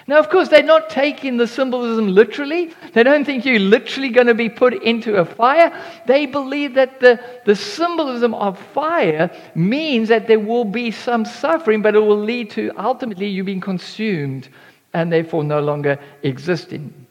Now, 0.07 0.17
of 0.17 0.29
course, 0.29 0.49
they're 0.49 0.63
not 0.63 0.89
taking 0.89 1.37
the 1.37 1.45
symbolism 1.45 2.07
literally. 2.07 2.73
They 2.93 3.03
don't 3.03 3.25
think 3.25 3.45
you're 3.45 3.59
literally 3.59 4.09
going 4.09 4.25
to 4.25 4.33
be 4.33 4.49
put 4.49 4.73
into 4.81 5.17
a 5.17 5.25
fire. 5.25 5.71
They 6.07 6.25
believe 6.25 6.73
that 6.73 6.99
the, 6.99 7.19
the 7.45 7.55
symbolism 7.55 8.33
of 8.33 8.57
fire 8.57 9.29
means 9.53 10.09
that 10.09 10.27
there 10.27 10.39
will 10.39 10.65
be 10.65 10.89
some 10.89 11.25
suffering, 11.25 11.83
but 11.83 11.93
it 11.93 11.99
will 11.99 12.19
lead 12.19 12.49
to 12.51 12.71
ultimately 12.75 13.27
you 13.27 13.43
being 13.43 13.61
consumed 13.61 14.49
and 14.93 15.11
therefore 15.11 15.43
no 15.43 15.59
longer 15.59 15.99
existing. 16.23 17.05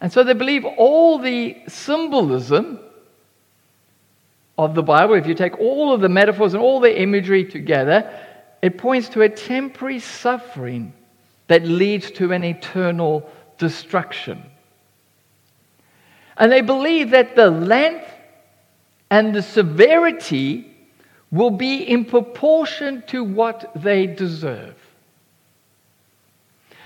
And 0.00 0.12
so 0.12 0.24
they 0.24 0.32
believe 0.32 0.64
all 0.64 1.18
the 1.18 1.56
symbolism 1.68 2.78
of 4.56 4.74
the 4.74 4.82
Bible, 4.82 5.14
if 5.14 5.26
you 5.26 5.34
take 5.34 5.58
all 5.58 5.92
of 5.92 6.00
the 6.00 6.08
metaphors 6.08 6.54
and 6.54 6.62
all 6.62 6.80
the 6.80 7.00
imagery 7.00 7.44
together, 7.44 8.10
it 8.62 8.78
points 8.78 9.08
to 9.10 9.22
a 9.22 9.28
temporary 9.28 9.98
suffering 9.98 10.92
that 11.48 11.64
leads 11.64 12.10
to 12.12 12.32
an 12.32 12.44
eternal 12.44 13.30
destruction. 13.58 14.42
And 16.36 16.50
they 16.50 16.62
believe 16.62 17.10
that 17.10 17.36
the 17.36 17.50
length 17.50 18.08
and 19.10 19.34
the 19.34 19.42
severity 19.42 20.70
will 21.30 21.50
be 21.50 21.82
in 21.82 22.04
proportion 22.04 23.02
to 23.08 23.22
what 23.22 23.70
they 23.74 24.06
deserve. 24.06 24.76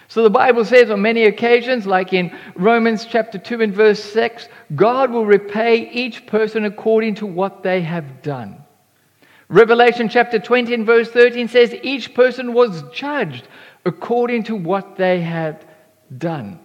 So 0.08 0.22
the 0.22 0.30
Bible 0.30 0.64
says 0.64 0.90
on 0.90 1.02
many 1.02 1.24
occasions, 1.24 1.86
like 1.86 2.14
in 2.14 2.34
Romans 2.54 3.04
chapter 3.04 3.38
2 3.38 3.60
and 3.60 3.74
verse 3.74 4.02
6, 4.02 4.48
God 4.74 5.10
will 5.10 5.26
repay 5.26 5.90
each 5.90 6.26
person 6.26 6.64
according 6.64 7.16
to 7.16 7.26
what 7.26 7.62
they 7.62 7.82
have 7.82 8.22
done. 8.22 8.64
Revelation 9.48 10.08
chapter 10.08 10.38
20 10.38 10.72
and 10.72 10.86
verse 10.86 11.10
13 11.10 11.48
says, 11.48 11.74
each 11.82 12.14
person 12.14 12.54
was 12.54 12.82
judged 12.90 13.48
according 13.84 14.44
to 14.44 14.56
what 14.56 14.96
they 14.96 15.20
had 15.20 15.66
done. 16.16 16.58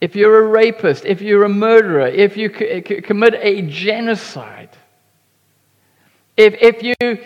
If 0.00 0.14
you're 0.14 0.44
a 0.44 0.48
rapist, 0.48 1.04
if 1.06 1.20
you're 1.22 1.44
a 1.44 1.48
murderer, 1.48 2.06
if 2.06 2.36
you 2.36 2.50
commit 2.50 3.34
a 3.34 3.62
genocide, 3.62 4.70
if, 6.36 6.54
if 6.60 6.82
you 6.82 7.18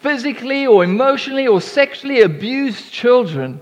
physically 0.00 0.66
or 0.66 0.84
emotionally 0.84 1.46
or 1.46 1.60
sexually 1.60 2.22
abused 2.22 2.92
children, 2.92 3.60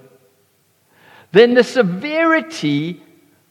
then 1.33 1.55
the 1.55 1.64
severity 1.64 3.02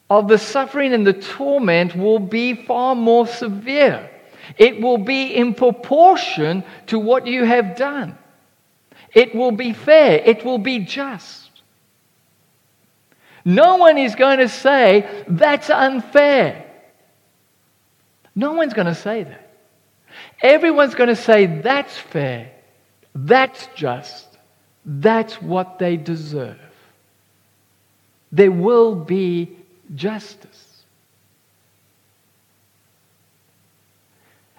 of 0.10 0.28
the 0.28 0.38
suffering 0.38 0.94
and 0.94 1.06
the 1.06 1.14
torment 1.14 1.96
will 1.96 2.20
be 2.20 2.54
far 2.54 2.96
more 2.96 3.28
severe. 3.28 4.10
It 4.58 4.82
will 4.82 5.00
be 5.00 5.36
in 5.36 5.54
proportion 5.54 6.64
to 6.88 7.00
what 7.00 7.26
you 7.26 7.44
have 7.46 7.76
done. 7.76 8.18
It 9.14 9.34
will 9.34 9.52
be 9.52 9.74
fair. 9.74 10.22
It 10.24 10.46
will 10.46 10.60
be 10.60 10.80
just. 10.80 11.50
No 13.44 13.78
one 13.78 13.98
is 13.98 14.16
going 14.16 14.40
to 14.40 14.50
say, 14.50 15.24
that's 15.28 15.70
unfair. 15.70 16.66
No 18.36 18.54
one's 18.54 18.74
going 18.74 18.88
to 18.88 18.96
say 18.96 19.24
that. 19.24 19.54
Everyone's 20.42 20.96
going 20.96 21.10
to 21.10 21.16
say, 21.16 21.46
that's 21.46 21.96
fair. 21.98 22.52
That's 23.16 23.68
just. 23.76 24.28
That's 24.86 25.42
what 25.42 25.80
they 25.80 25.98
deserve. 25.98 26.60
There 28.32 28.52
will 28.52 28.94
be 28.96 29.58
justice. 29.96 30.84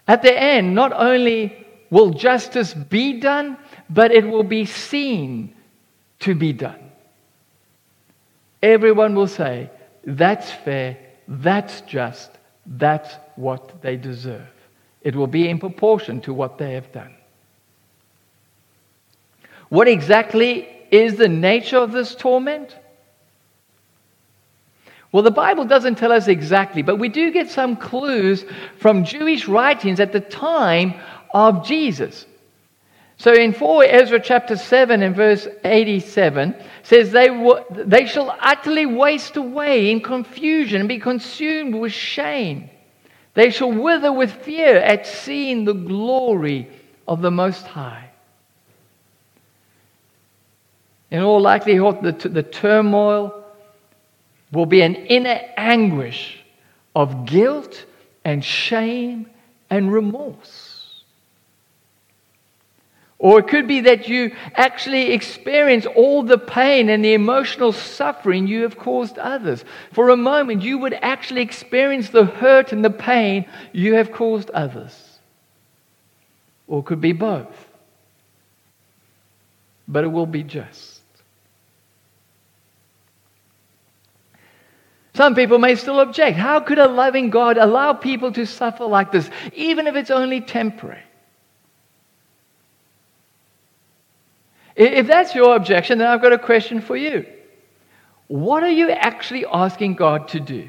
At 0.08 0.22
the 0.22 0.32
end, 0.32 0.74
not 0.74 0.92
only 0.92 1.66
will 1.90 2.10
justice 2.10 2.72
be 2.74 3.20
done, 3.20 3.58
but 3.90 4.12
it 4.12 4.26
will 4.26 4.44
be 4.44 4.64
seen 4.64 5.54
to 6.20 6.34
be 6.34 6.52
done. 6.52 6.90
Everyone 8.62 9.14
will 9.14 9.28
say, 9.28 9.70
that's 10.04 10.50
fair, 10.50 10.96
that's 11.28 11.82
just, 11.82 12.30
that's 12.64 13.14
what 13.36 13.82
they 13.82 13.96
deserve. 13.96 14.48
It 15.02 15.14
will 15.14 15.26
be 15.26 15.48
in 15.48 15.58
proportion 15.58 16.20
to 16.22 16.32
what 16.32 16.58
they 16.58 16.72
have 16.74 16.90
done. 16.92 17.14
What 19.68 19.88
exactly 19.88 20.68
is 20.90 21.16
the 21.16 21.28
nature 21.28 21.78
of 21.78 21.92
this 21.92 22.14
torment? 22.14 22.76
Well, 25.12 25.22
the 25.22 25.30
Bible 25.30 25.64
doesn't 25.64 25.96
tell 25.96 26.12
us 26.12 26.28
exactly, 26.28 26.82
but 26.82 26.96
we 26.96 27.08
do 27.08 27.32
get 27.32 27.50
some 27.50 27.76
clues 27.76 28.44
from 28.78 29.04
Jewish 29.04 29.48
writings 29.48 30.00
at 30.00 30.12
the 30.12 30.20
time 30.20 30.94
of 31.32 31.66
Jesus. 31.66 32.26
So 33.18 33.32
in 33.32 33.54
4 33.54 33.84
Ezra 33.84 34.20
chapter 34.20 34.56
7 34.56 35.02
and 35.02 35.16
verse 35.16 35.48
87 35.64 36.54
says 36.82 37.12
they, 37.12 37.28
w- 37.28 37.64
they 37.70 38.04
shall 38.06 38.36
utterly 38.40 38.84
waste 38.84 39.36
away 39.36 39.90
in 39.90 40.00
confusion 40.00 40.80
and 40.80 40.88
be 40.88 40.98
consumed 40.98 41.74
with 41.74 41.92
shame. 41.92 42.68
They 43.32 43.50
shall 43.50 43.72
wither 43.72 44.12
with 44.12 44.32
fear 44.32 44.76
at 44.76 45.06
seeing 45.06 45.64
the 45.64 45.72
glory 45.72 46.68
of 47.08 47.22
the 47.22 47.30
Most 47.30 47.66
High. 47.66 48.05
In 51.16 51.22
all 51.22 51.40
likelihood, 51.40 52.02
the, 52.02 52.28
the 52.28 52.42
turmoil 52.42 53.42
will 54.52 54.66
be 54.66 54.82
an 54.82 54.94
inner 54.94 55.40
anguish 55.56 56.44
of 56.94 57.24
guilt 57.24 57.86
and 58.22 58.44
shame 58.44 59.30
and 59.70 59.90
remorse. 59.90 61.02
Or 63.18 63.38
it 63.38 63.48
could 63.48 63.66
be 63.66 63.80
that 63.80 64.08
you 64.08 64.36
actually 64.56 65.14
experience 65.14 65.86
all 65.86 66.22
the 66.22 66.36
pain 66.36 66.90
and 66.90 67.02
the 67.02 67.14
emotional 67.14 67.72
suffering 67.72 68.46
you 68.46 68.64
have 68.64 68.76
caused 68.76 69.16
others. 69.16 69.64
For 69.92 70.10
a 70.10 70.18
moment, 70.18 70.60
you 70.60 70.76
would 70.76 70.92
actually 71.00 71.40
experience 71.40 72.10
the 72.10 72.26
hurt 72.26 72.72
and 72.72 72.84
the 72.84 72.90
pain 72.90 73.46
you 73.72 73.94
have 73.94 74.12
caused 74.12 74.50
others. 74.50 75.18
Or 76.66 76.80
it 76.80 76.84
could 76.84 77.00
be 77.00 77.12
both. 77.12 77.68
But 79.88 80.04
it 80.04 80.08
will 80.08 80.26
be 80.26 80.42
just. 80.42 80.95
Some 85.16 85.34
people 85.34 85.58
may 85.58 85.76
still 85.76 85.98
object. 86.00 86.36
How 86.36 86.60
could 86.60 86.78
a 86.78 86.88
loving 86.88 87.30
God 87.30 87.56
allow 87.56 87.94
people 87.94 88.32
to 88.32 88.44
suffer 88.44 88.84
like 88.84 89.12
this, 89.12 89.30
even 89.54 89.86
if 89.86 89.96
it's 89.96 90.10
only 90.10 90.42
temporary? 90.42 91.00
If 94.74 95.06
that's 95.06 95.34
your 95.34 95.56
objection, 95.56 95.96
then 95.96 96.08
I've 96.08 96.20
got 96.20 96.34
a 96.34 96.38
question 96.38 96.82
for 96.82 96.98
you. 96.98 97.24
What 98.26 98.62
are 98.62 98.70
you 98.70 98.90
actually 98.90 99.46
asking 99.46 99.94
God 99.94 100.28
to 100.28 100.40
do? 100.40 100.68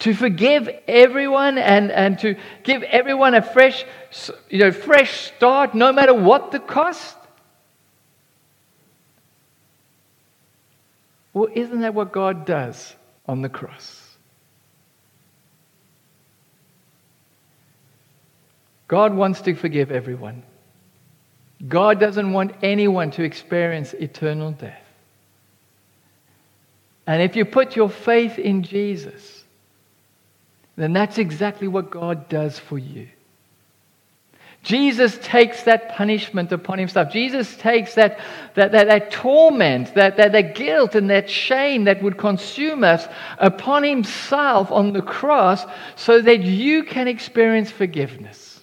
To 0.00 0.14
forgive 0.14 0.68
everyone 0.88 1.58
and, 1.58 1.92
and 1.92 2.18
to 2.18 2.34
give 2.64 2.82
everyone 2.82 3.34
a 3.34 3.42
fresh, 3.42 3.84
you 4.50 4.58
know, 4.58 4.72
fresh 4.72 5.30
start, 5.36 5.76
no 5.76 5.92
matter 5.92 6.12
what 6.12 6.50
the 6.50 6.58
cost? 6.58 7.16
Well, 11.34 11.48
isn't 11.52 11.80
that 11.80 11.94
what 11.94 12.12
God 12.12 12.46
does 12.46 12.94
on 13.26 13.42
the 13.42 13.48
cross? 13.48 14.00
God 18.86 19.14
wants 19.14 19.40
to 19.42 19.54
forgive 19.54 19.90
everyone. 19.90 20.44
God 21.66 21.98
doesn't 21.98 22.32
want 22.32 22.52
anyone 22.62 23.10
to 23.12 23.24
experience 23.24 23.92
eternal 23.94 24.52
death. 24.52 24.80
And 27.06 27.20
if 27.20 27.36
you 27.36 27.44
put 27.44 27.76
your 27.76 27.90
faith 27.90 28.38
in 28.38 28.62
Jesus, 28.62 29.44
then 30.76 30.92
that's 30.92 31.18
exactly 31.18 31.68
what 31.68 31.90
God 31.90 32.28
does 32.28 32.58
for 32.58 32.78
you. 32.78 33.08
Jesus 34.64 35.18
takes 35.22 35.64
that 35.64 35.90
punishment 35.90 36.50
upon 36.50 36.78
himself. 36.78 37.12
Jesus 37.12 37.54
takes 37.58 37.94
that, 37.96 38.18
that, 38.54 38.72
that, 38.72 38.88
that 38.88 39.10
torment, 39.10 39.94
that, 39.94 40.16
that, 40.16 40.32
that 40.32 40.54
guilt, 40.54 40.94
and 40.94 41.10
that 41.10 41.28
shame 41.28 41.84
that 41.84 42.02
would 42.02 42.16
consume 42.16 42.82
us 42.82 43.06
upon 43.38 43.84
himself 43.84 44.72
on 44.72 44.94
the 44.94 45.02
cross 45.02 45.66
so 45.96 46.20
that 46.22 46.42
you 46.42 46.82
can 46.82 47.06
experience 47.08 47.70
forgiveness 47.70 48.62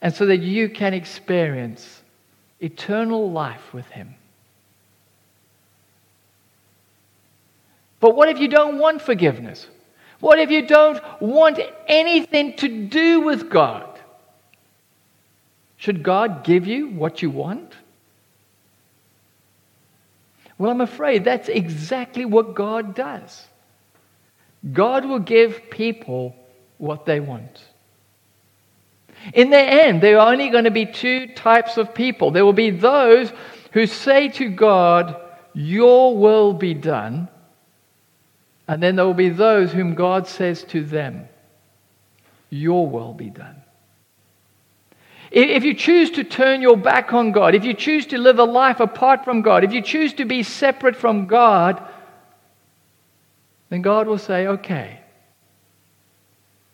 and 0.00 0.14
so 0.14 0.24
that 0.24 0.38
you 0.38 0.70
can 0.70 0.94
experience 0.94 2.02
eternal 2.60 3.30
life 3.30 3.74
with 3.74 3.86
him. 3.88 4.14
But 8.00 8.16
what 8.16 8.30
if 8.30 8.38
you 8.38 8.48
don't 8.48 8.78
want 8.78 9.02
forgiveness? 9.02 9.66
What 10.20 10.38
if 10.38 10.50
you 10.50 10.66
don't 10.66 11.02
want 11.20 11.60
anything 11.86 12.56
to 12.56 12.86
do 12.86 13.20
with 13.20 13.50
God? 13.50 13.93
Should 15.84 16.02
God 16.02 16.44
give 16.44 16.66
you 16.66 16.88
what 16.88 17.20
you 17.20 17.28
want? 17.28 17.74
Well, 20.56 20.70
I'm 20.70 20.80
afraid 20.80 21.24
that's 21.24 21.50
exactly 21.50 22.24
what 22.24 22.54
God 22.54 22.94
does. 22.94 23.44
God 24.72 25.04
will 25.04 25.18
give 25.18 25.68
people 25.68 26.34
what 26.78 27.04
they 27.04 27.20
want. 27.20 27.62
In 29.34 29.50
the 29.50 29.58
end, 29.58 30.02
there 30.02 30.18
are 30.18 30.32
only 30.32 30.48
going 30.48 30.64
to 30.64 30.70
be 30.70 30.86
two 30.86 31.26
types 31.34 31.76
of 31.76 31.92
people. 31.92 32.30
There 32.30 32.46
will 32.46 32.54
be 32.54 32.70
those 32.70 33.30
who 33.72 33.86
say 33.86 34.28
to 34.28 34.48
God, 34.48 35.20
Your 35.52 36.16
will 36.16 36.54
be 36.54 36.72
done. 36.72 37.28
And 38.66 38.82
then 38.82 38.96
there 38.96 39.04
will 39.04 39.12
be 39.12 39.28
those 39.28 39.70
whom 39.70 39.94
God 39.94 40.28
says 40.28 40.64
to 40.64 40.82
them, 40.82 41.28
Your 42.48 42.88
will 42.88 43.12
be 43.12 43.28
done. 43.28 43.63
If 45.34 45.64
you 45.64 45.74
choose 45.74 46.12
to 46.12 46.22
turn 46.22 46.62
your 46.62 46.76
back 46.76 47.12
on 47.12 47.32
God, 47.32 47.56
if 47.56 47.64
you 47.64 47.74
choose 47.74 48.06
to 48.06 48.18
live 48.18 48.38
a 48.38 48.44
life 48.44 48.78
apart 48.78 49.24
from 49.24 49.42
God, 49.42 49.64
if 49.64 49.72
you 49.72 49.82
choose 49.82 50.14
to 50.14 50.24
be 50.24 50.44
separate 50.44 50.94
from 50.94 51.26
God, 51.26 51.82
then 53.68 53.82
God 53.82 54.06
will 54.06 54.18
say, 54.18 54.46
okay, 54.46 55.00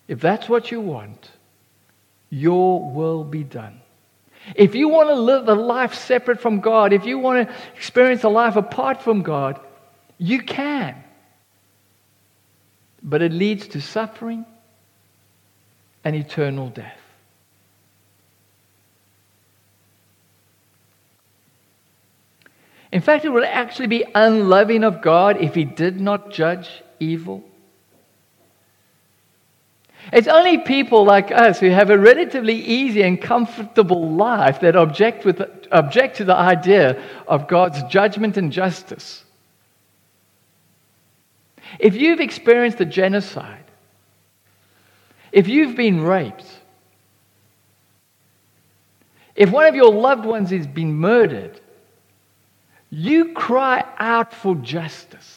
if 0.06 0.20
that's 0.20 0.46
what 0.46 0.70
you 0.70 0.78
want, 0.78 1.30
your 2.28 2.92
will 2.92 3.24
be 3.24 3.44
done. 3.44 3.80
If 4.54 4.74
you 4.74 4.90
want 4.90 5.08
to 5.08 5.14
live 5.14 5.48
a 5.48 5.54
life 5.54 5.94
separate 5.94 6.38
from 6.38 6.60
God, 6.60 6.92
if 6.92 7.06
you 7.06 7.18
want 7.18 7.48
to 7.48 7.54
experience 7.74 8.24
a 8.24 8.28
life 8.28 8.56
apart 8.56 9.00
from 9.00 9.22
God, 9.22 9.58
you 10.18 10.42
can. 10.42 11.02
But 13.02 13.22
it 13.22 13.32
leads 13.32 13.68
to 13.68 13.80
suffering 13.80 14.44
and 16.04 16.14
eternal 16.14 16.68
death. 16.68 16.99
In 22.92 23.00
fact, 23.00 23.24
it 23.24 23.28
would 23.28 23.44
actually 23.44 23.86
be 23.86 24.04
unloving 24.14 24.82
of 24.82 25.00
God 25.00 25.40
if 25.40 25.54
He 25.54 25.64
did 25.64 26.00
not 26.00 26.30
judge 26.32 26.68
evil. 26.98 27.44
It's 30.12 30.26
only 30.26 30.58
people 30.58 31.04
like 31.04 31.30
us 31.30 31.60
who 31.60 31.70
have 31.70 31.90
a 31.90 31.98
relatively 31.98 32.54
easy 32.54 33.02
and 33.02 33.20
comfortable 33.20 34.10
life 34.10 34.60
that 34.60 34.74
object, 34.74 35.24
with, 35.24 35.40
object 35.70 36.16
to 36.16 36.24
the 36.24 36.34
idea 36.34 37.00
of 37.28 37.46
God's 37.46 37.82
judgment 37.84 38.36
and 38.36 38.50
justice. 38.50 39.24
If 41.78 41.94
you've 41.94 42.20
experienced 42.20 42.80
a 42.80 42.84
genocide, 42.84 43.64
if 45.30 45.46
you've 45.46 45.76
been 45.76 46.00
raped, 46.00 46.46
if 49.36 49.50
one 49.50 49.66
of 49.66 49.76
your 49.76 49.92
loved 49.92 50.24
ones 50.24 50.50
has 50.50 50.66
been 50.66 50.94
murdered, 50.94 51.60
you 52.90 53.32
cry 53.32 53.84
out 53.98 54.34
for 54.34 54.56
justice. 54.56 55.36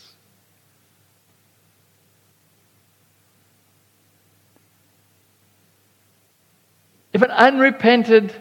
If 7.14 7.22
an 7.22 7.30
unrepented 7.30 8.34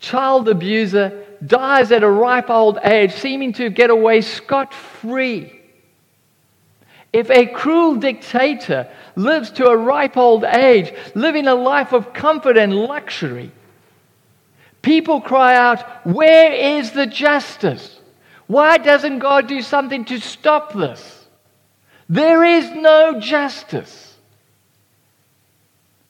child 0.00 0.48
abuser 0.48 1.24
dies 1.44 1.92
at 1.92 2.02
a 2.02 2.10
ripe 2.10 2.48
old 2.48 2.78
age, 2.82 3.12
seeming 3.12 3.52
to 3.54 3.68
get 3.68 3.90
away 3.90 4.22
scot 4.22 4.72
free, 4.72 5.54
if 7.12 7.30
a 7.30 7.46
cruel 7.46 7.96
dictator 7.96 8.88
lives 9.16 9.50
to 9.52 9.66
a 9.66 9.76
ripe 9.76 10.16
old 10.16 10.44
age, 10.44 10.94
living 11.14 11.46
a 11.46 11.54
life 11.54 11.92
of 11.92 12.14
comfort 12.14 12.56
and 12.56 12.74
luxury, 12.74 13.52
people 14.80 15.20
cry 15.20 15.54
out, 15.54 16.06
Where 16.06 16.52
is 16.52 16.92
the 16.92 17.06
justice? 17.06 17.97
Why 18.48 18.78
doesn't 18.78 19.20
God 19.20 19.46
do 19.46 19.62
something 19.62 20.06
to 20.06 20.18
stop 20.18 20.72
this? 20.72 21.26
There 22.08 22.42
is 22.42 22.70
no 22.72 23.20
justice. 23.20 24.16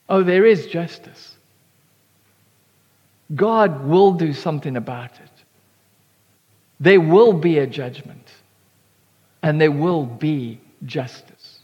Oh, 0.09 0.23
there 0.23 0.47
is 0.47 0.69
justice. 0.69 1.35
God 3.35 3.85
will 3.85 4.13
do 4.13 4.33
something 4.33 4.77
about 4.77 5.11
it. 5.11 5.31
There 6.81 7.01
will 7.01 7.33
be 7.33 7.59
a 7.59 7.67
judgment, 7.67 8.33
and 9.43 9.61
there 9.61 9.73
will 9.73 10.07
be 10.07 10.61
justice. 10.85 11.59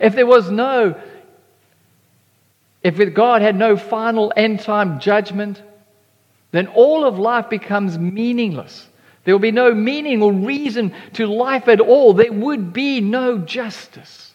If 0.00 0.14
there 0.14 0.26
was 0.26 0.50
no, 0.50 1.00
if 2.82 3.14
God 3.14 3.42
had 3.42 3.54
no 3.54 3.76
final 3.76 4.32
end 4.34 4.60
time 4.60 4.98
judgment, 4.98 5.62
then 6.54 6.68
all 6.68 7.04
of 7.04 7.18
life 7.18 7.50
becomes 7.50 7.98
meaningless. 7.98 8.86
There 9.24 9.34
will 9.34 9.40
be 9.40 9.50
no 9.50 9.74
meaning 9.74 10.22
or 10.22 10.32
reason 10.32 10.94
to 11.14 11.26
life 11.26 11.66
at 11.66 11.80
all. 11.80 12.14
There 12.14 12.32
would 12.32 12.72
be 12.72 13.00
no 13.00 13.38
justice. 13.38 14.32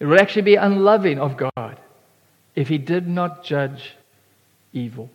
It 0.00 0.06
would 0.06 0.18
actually 0.18 0.42
be 0.42 0.54
unloving 0.54 1.18
of 1.18 1.36
God 1.36 1.78
if 2.54 2.68
He 2.68 2.78
did 2.78 3.06
not 3.06 3.44
judge 3.44 3.96
evil. 4.72 5.10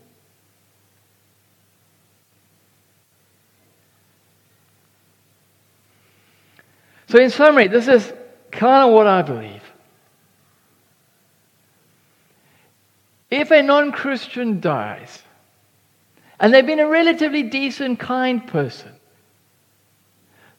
So, 7.08 7.20
in 7.20 7.32
summary, 7.32 7.68
this 7.68 7.88
is 7.88 8.14
kind 8.52 8.90
of 8.90 8.94
what 8.94 9.08
I 9.08 9.24
believe. 9.24 9.64
If 13.30 13.52
a 13.52 13.62
non 13.62 13.92
Christian 13.92 14.60
dies, 14.60 15.22
and 16.40 16.54
they've 16.54 16.66
been 16.66 16.80
a 16.80 16.88
relatively 16.88 17.44
decent, 17.44 18.00
kind 18.00 18.46
person, 18.48 18.94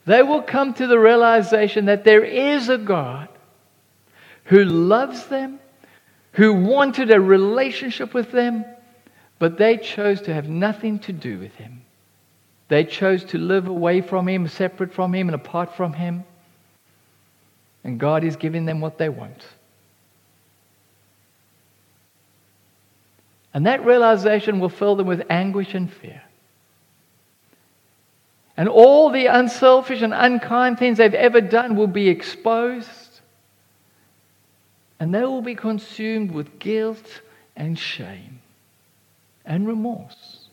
they 0.06 0.22
will 0.22 0.42
come 0.42 0.74
to 0.74 0.86
the 0.86 0.98
realization 0.98 1.86
that 1.86 2.04
there 2.04 2.24
is 2.24 2.68
a 2.68 2.78
God 2.78 3.28
who 4.44 4.64
loves 4.64 5.26
them, 5.26 5.60
who 6.32 6.54
wanted 6.54 7.10
a 7.10 7.20
relationship 7.20 8.14
with 8.14 8.32
them, 8.32 8.64
but 9.38 9.58
they 9.58 9.76
chose 9.76 10.22
to 10.22 10.34
have 10.34 10.48
nothing 10.48 10.98
to 11.00 11.12
do 11.12 11.38
with 11.38 11.54
him. 11.54 11.82
They 12.68 12.84
chose 12.84 13.24
to 13.24 13.38
live 13.38 13.66
away 13.66 14.00
from 14.00 14.28
him, 14.28 14.46
separate 14.48 14.92
from 14.92 15.14
him, 15.14 15.28
and 15.28 15.34
apart 15.34 15.74
from 15.76 15.92
him. 15.92 16.24
And 17.84 17.98
God 17.98 18.24
is 18.24 18.36
giving 18.36 18.66
them 18.66 18.80
what 18.80 18.98
they 18.98 19.08
want. 19.08 19.44
And 23.54 23.66
that 23.66 23.84
realization 23.84 24.60
will 24.60 24.68
fill 24.68 24.96
them 24.96 25.06
with 25.06 25.22
anguish 25.30 25.74
and 25.74 25.92
fear. 25.92 26.22
And 28.56 28.68
all 28.68 29.10
the 29.10 29.26
unselfish 29.26 30.02
and 30.02 30.12
unkind 30.12 30.78
things 30.78 30.98
they've 30.98 31.14
ever 31.14 31.40
done 31.40 31.76
will 31.76 31.86
be 31.86 32.08
exposed. 32.08 33.20
And 35.00 35.14
they 35.14 35.22
will 35.22 35.42
be 35.42 35.54
consumed 35.54 36.32
with 36.32 36.58
guilt 36.58 37.20
and 37.56 37.78
shame 37.78 38.40
and 39.44 39.66
remorse. 39.66 40.48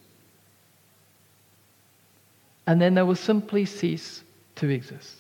And 2.68 2.80
then 2.80 2.94
they 2.94 3.04
will 3.04 3.16
simply 3.16 3.66
cease 3.66 4.24
to 4.56 4.70
exist. 4.70 5.18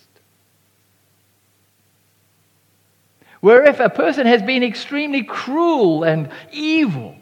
Where 3.42 3.64
if 3.64 3.80
a 3.80 3.90
person 3.90 4.26
has 4.26 4.42
been 4.42 4.64
extremely 4.64 5.24
cruel 5.24 6.04
and 6.04 6.30
evil, 6.52 7.16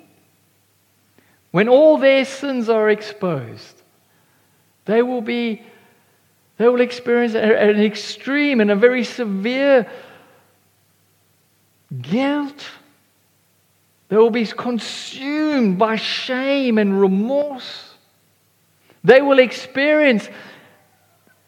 when 1.54 1.70
all 1.70 2.00
their 2.00 2.26
sins 2.26 2.68
are 2.68 2.90
exposed, 2.90 3.84
they 4.86 5.04
will 5.04 5.22
be 5.22 5.62
they 6.58 6.68
will 6.68 6.82
experience 6.82 7.36
an 7.36 7.80
extreme 7.80 8.60
and 8.60 8.72
a 8.72 8.76
very 8.76 9.04
severe 9.04 9.88
guilt. 12.02 12.66
They 14.08 14.18
will 14.18 14.32
be 14.32 14.48
consumed 14.48 15.78
by 15.78 15.98
shame 15.98 16.80
and 16.80 17.00
remorse. 17.00 17.94
They 19.04 19.22
will 19.22 19.38
experience 19.38 20.28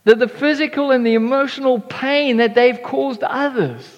the, 0.03 0.13
the 0.13 0.27
physical 0.27 0.91
and 0.91 1.03
the 1.03 1.15
emotional 1.15 1.79
pain 1.79 2.37
that 2.37 2.53
they've 2.53 2.81
caused 2.83 3.23
others. 3.23 3.89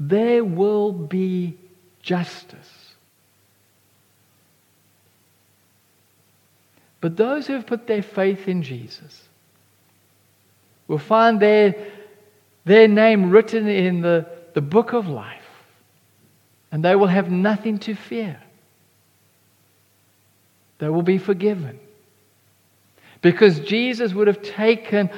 There 0.00 0.44
will 0.44 0.90
be 0.90 1.56
justice. 2.02 2.81
But 7.02 7.16
those 7.16 7.48
who 7.48 7.54
have 7.54 7.66
put 7.66 7.88
their 7.88 8.00
faith 8.00 8.46
in 8.46 8.62
Jesus 8.62 9.28
will 10.86 10.98
find 10.98 11.40
their, 11.40 11.74
their 12.64 12.86
name 12.86 13.30
written 13.30 13.66
in 13.66 14.02
the, 14.02 14.28
the 14.54 14.60
book 14.60 14.92
of 14.92 15.08
life, 15.08 15.42
and 16.70 16.82
they 16.84 16.94
will 16.94 17.08
have 17.08 17.28
nothing 17.28 17.78
to 17.80 17.96
fear. 17.96 18.40
They 20.78 20.88
will 20.88 21.02
be 21.02 21.18
forgiven. 21.18 21.80
Because 23.20 23.58
Jesus 23.58 24.14
would 24.14 24.28
have 24.28 24.40
taken 24.40 25.10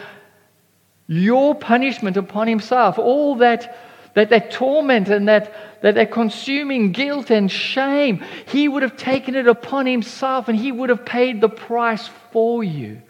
your 1.07 1.55
punishment 1.55 2.17
upon 2.17 2.49
himself, 2.49 2.99
all 2.99 3.37
that 3.37 3.77
that, 4.15 4.31
that 4.31 4.51
torment 4.51 5.09
and 5.09 5.29
that, 5.29 5.53
that, 5.83 5.97
that 5.97 6.11
consuming 6.11 6.93
guilt 6.93 7.31
and 7.31 7.51
shame, 7.51 8.25
he 8.47 8.69
would 8.69 8.83
have 8.83 8.97
taken 8.97 9.35
it 9.35 9.47
upon 9.47 9.87
himself 9.87 10.49
and 10.49 10.59
he 10.59 10.73
would 10.73 10.89
have 10.89 11.05
paid 11.05 11.41
the 11.41 11.49
price 11.49 12.09
for 12.33 12.65
you 12.65 13.03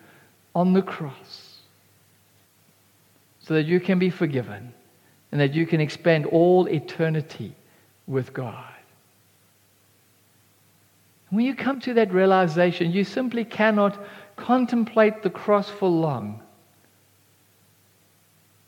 on 0.55 0.73
the 0.73 0.83
cross. 0.83 1.61
So 3.41 3.55
that 3.55 3.67
you 3.67 3.79
can 3.79 3.99
be 3.99 4.09
forgiven 4.09 4.73
and 5.31 5.41
that 5.41 5.53
you 5.53 5.67
can 5.67 5.87
spend 5.91 6.25
all 6.27 6.67
eternity 6.67 7.55
with 8.07 8.33
God. 8.33 8.65
When 11.29 11.45
you 11.45 11.55
come 11.55 11.81
to 11.81 11.95
that 11.95 12.13
realization, 12.13 12.93
you 12.93 13.05
simply 13.05 13.45
cannot 13.45 13.99
contemplate 14.37 15.23
the 15.23 15.31
cross 15.31 15.69
for 15.69 15.89
long 15.89 16.41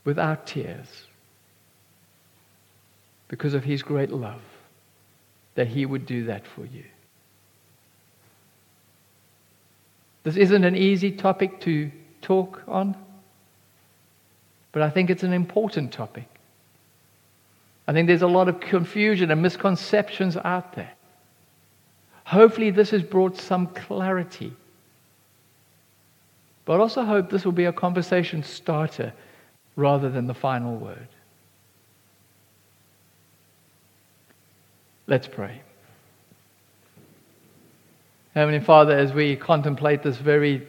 without 0.05 0.47
tears 0.47 1.06
because 3.29 3.55
of 3.55 3.65
his 3.65 3.83
great 3.83 4.11
love 4.11 4.41
that 5.55 5.69
he 5.69 5.87
would 5.87 6.07
do 6.07 6.25
that 6.25 6.47
for 6.47 6.65
you. 6.65 6.85
This 10.23 10.37
isn't 10.37 10.65
an 10.65 10.77
easy 10.77 11.13
topic 11.13 11.61
to 11.61 11.91
talk 12.21 12.63
on, 12.67 12.97
but 14.73 14.83
I 14.83 14.91
think 14.91 15.09
it's 15.09 15.23
an 15.23 15.33
important 15.33 15.93
topic. 15.93 16.29
I 17.89 17.93
think 17.93 18.09
there's 18.09 18.23
a 18.23 18.27
lot 18.27 18.49
of 18.49 18.61
confusion 18.61 19.31
and 19.31 19.41
misconceptions 19.41 20.37
out 20.37 20.75
there. 20.75 20.93
Hopefully, 22.25 22.71
this 22.71 22.91
has 22.91 23.03
brought 23.03 23.37
some 23.37 23.69
clarity. 23.69 24.53
But 26.65 26.75
I 26.75 26.79
also 26.79 27.05
hope 27.05 27.31
this 27.31 27.45
will 27.45 27.53
be 27.53 27.67
a 27.67 27.73
conversation 27.73 28.43
starter 28.43 29.13
rather 29.77 30.11
than 30.11 30.27
the 30.27 30.35
final 30.35 30.77
word. 30.77 31.07
Let's 35.09 35.29
pray. 35.29 35.61
Heavenly 38.35 38.61
Father, 38.61 38.93
as 38.97 39.13
we 39.13 39.37
contemplate 39.37 40.03
this 40.03 40.17
very 40.17 40.67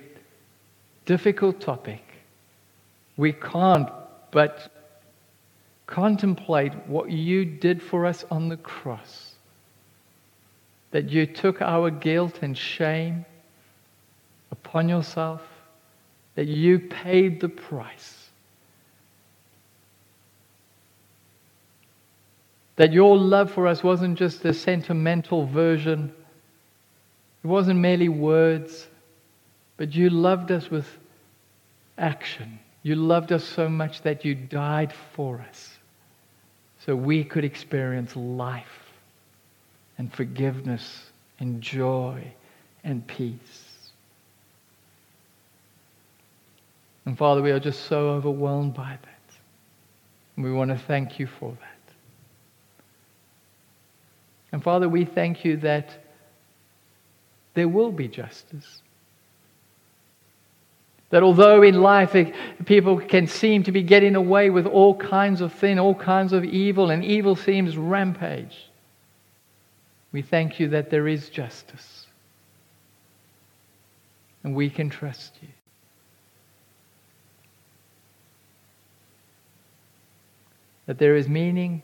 difficult 1.05 1.59
topic, 1.59 2.01
we 3.17 3.33
can't 3.33 3.89
but 4.31 4.71
contemplate 5.87 6.73
what 6.85 7.09
you 7.09 7.45
did 7.45 7.81
for 7.81 8.05
us 8.05 8.25
on 8.29 8.47
the 8.47 8.57
cross. 8.57 9.33
That 10.91 11.09
you 11.09 11.25
took 11.25 11.61
our 11.61 11.89
guilt 11.89 12.39
and 12.43 12.57
shame 12.57 13.25
upon 14.51 14.87
yourself, 14.87 15.41
that 16.35 16.47
you 16.47 16.79
paid 16.79 17.41
the 17.41 17.49
price. 17.49 18.16
That 22.77 22.93
your 22.93 23.17
love 23.17 23.51
for 23.51 23.67
us 23.67 23.83
wasn't 23.83 24.17
just 24.17 24.45
a 24.45 24.53
sentimental 24.53 25.45
version, 25.45 26.13
it 27.43 27.47
wasn't 27.47 27.79
merely 27.79 28.09
words, 28.09 28.87
but 29.77 29.93
you 29.93 30.09
loved 30.09 30.51
us 30.51 30.71
with 30.71 30.87
action. 31.97 32.59
You 32.83 32.95
loved 32.95 33.31
us 33.31 33.43
so 33.43 33.67
much 33.67 34.01
that 34.03 34.23
you 34.23 34.33
died 34.33 34.93
for 35.13 35.43
us 35.49 35.77
so 36.85 36.95
we 36.95 37.23
could 37.23 37.43
experience 37.43 38.15
life 38.15 38.93
and 39.97 40.13
forgiveness 40.13 41.11
and 41.39 41.61
joy 41.61 42.23
and 42.83 43.05
peace. 43.05 43.91
And 47.05 47.17
Father, 47.17 47.41
we 47.41 47.51
are 47.51 47.59
just 47.59 47.85
so 47.85 48.09
overwhelmed 48.09 48.73
by 48.73 48.97
that. 49.01 49.35
And 50.35 50.45
we 50.45 50.51
want 50.51 50.71
to 50.71 50.77
thank 50.77 51.19
you 51.19 51.27
for 51.27 51.51
that. 51.51 51.76
And 54.51 54.63
Father, 54.63 54.87
we 54.87 55.05
thank 55.05 55.43
you 55.43 55.57
that 55.57 55.89
there 57.53 57.67
will 57.67 57.91
be 57.91 58.07
justice. 58.07 58.81
That 61.09 61.23
although 61.23 61.63
in 61.63 61.81
life 61.81 62.15
eh, 62.15 62.31
people 62.65 62.99
can 62.99 63.27
seem 63.27 63.63
to 63.63 63.71
be 63.71 63.81
getting 63.81 64.15
away 64.15 64.49
with 64.49 64.65
all 64.65 64.95
kinds 64.95 65.41
of 65.41 65.57
sin, 65.57 65.79
all 65.79 65.95
kinds 65.95 66.33
of 66.33 66.43
evil, 66.43 66.91
and 66.91 67.03
evil 67.03 67.35
seems 67.35 67.77
rampage, 67.77 68.67
we 70.11 70.21
thank 70.21 70.59
you 70.59 70.69
that 70.69 70.89
there 70.89 71.07
is 71.07 71.29
justice. 71.29 72.05
And 74.43 74.55
we 74.55 74.69
can 74.69 74.89
trust 74.89 75.33
you. 75.41 75.49
That 80.85 80.99
there 80.99 81.17
is 81.17 81.27
meaning 81.27 81.81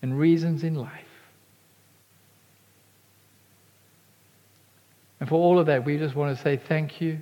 and 0.00 0.18
reasons 0.18 0.62
in 0.62 0.74
life. 0.74 1.07
And 5.20 5.28
for 5.28 5.36
all 5.36 5.58
of 5.58 5.66
that, 5.66 5.84
we 5.84 5.98
just 5.98 6.14
want 6.14 6.36
to 6.36 6.42
say 6.42 6.56
thank 6.56 7.00
you. 7.00 7.20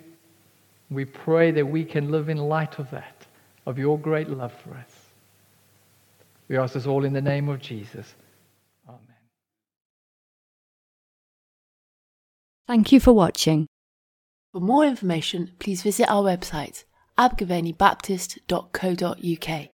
We 0.90 1.04
pray 1.04 1.50
that 1.52 1.66
we 1.66 1.84
can 1.84 2.10
live 2.10 2.28
in 2.28 2.36
light 2.36 2.78
of 2.78 2.90
that, 2.90 3.26
of 3.64 3.78
your 3.78 3.98
great 3.98 4.28
love 4.28 4.52
for 4.62 4.74
us. 4.74 5.06
We 6.48 6.56
ask 6.56 6.74
this 6.74 6.86
all 6.86 7.04
in 7.04 7.12
the 7.12 7.20
name 7.20 7.48
of 7.48 7.60
Jesus. 7.60 8.14
Amen. 8.88 9.00
Thank 12.68 12.92
you 12.92 13.00
for 13.00 13.12
watching. 13.12 13.66
For 14.52 14.60
more 14.60 14.84
information, 14.84 15.50
please 15.58 15.82
visit 15.82 16.08
our 16.08 16.22
website, 16.22 16.84
abergavennybaptist.co.uk. 17.18 19.75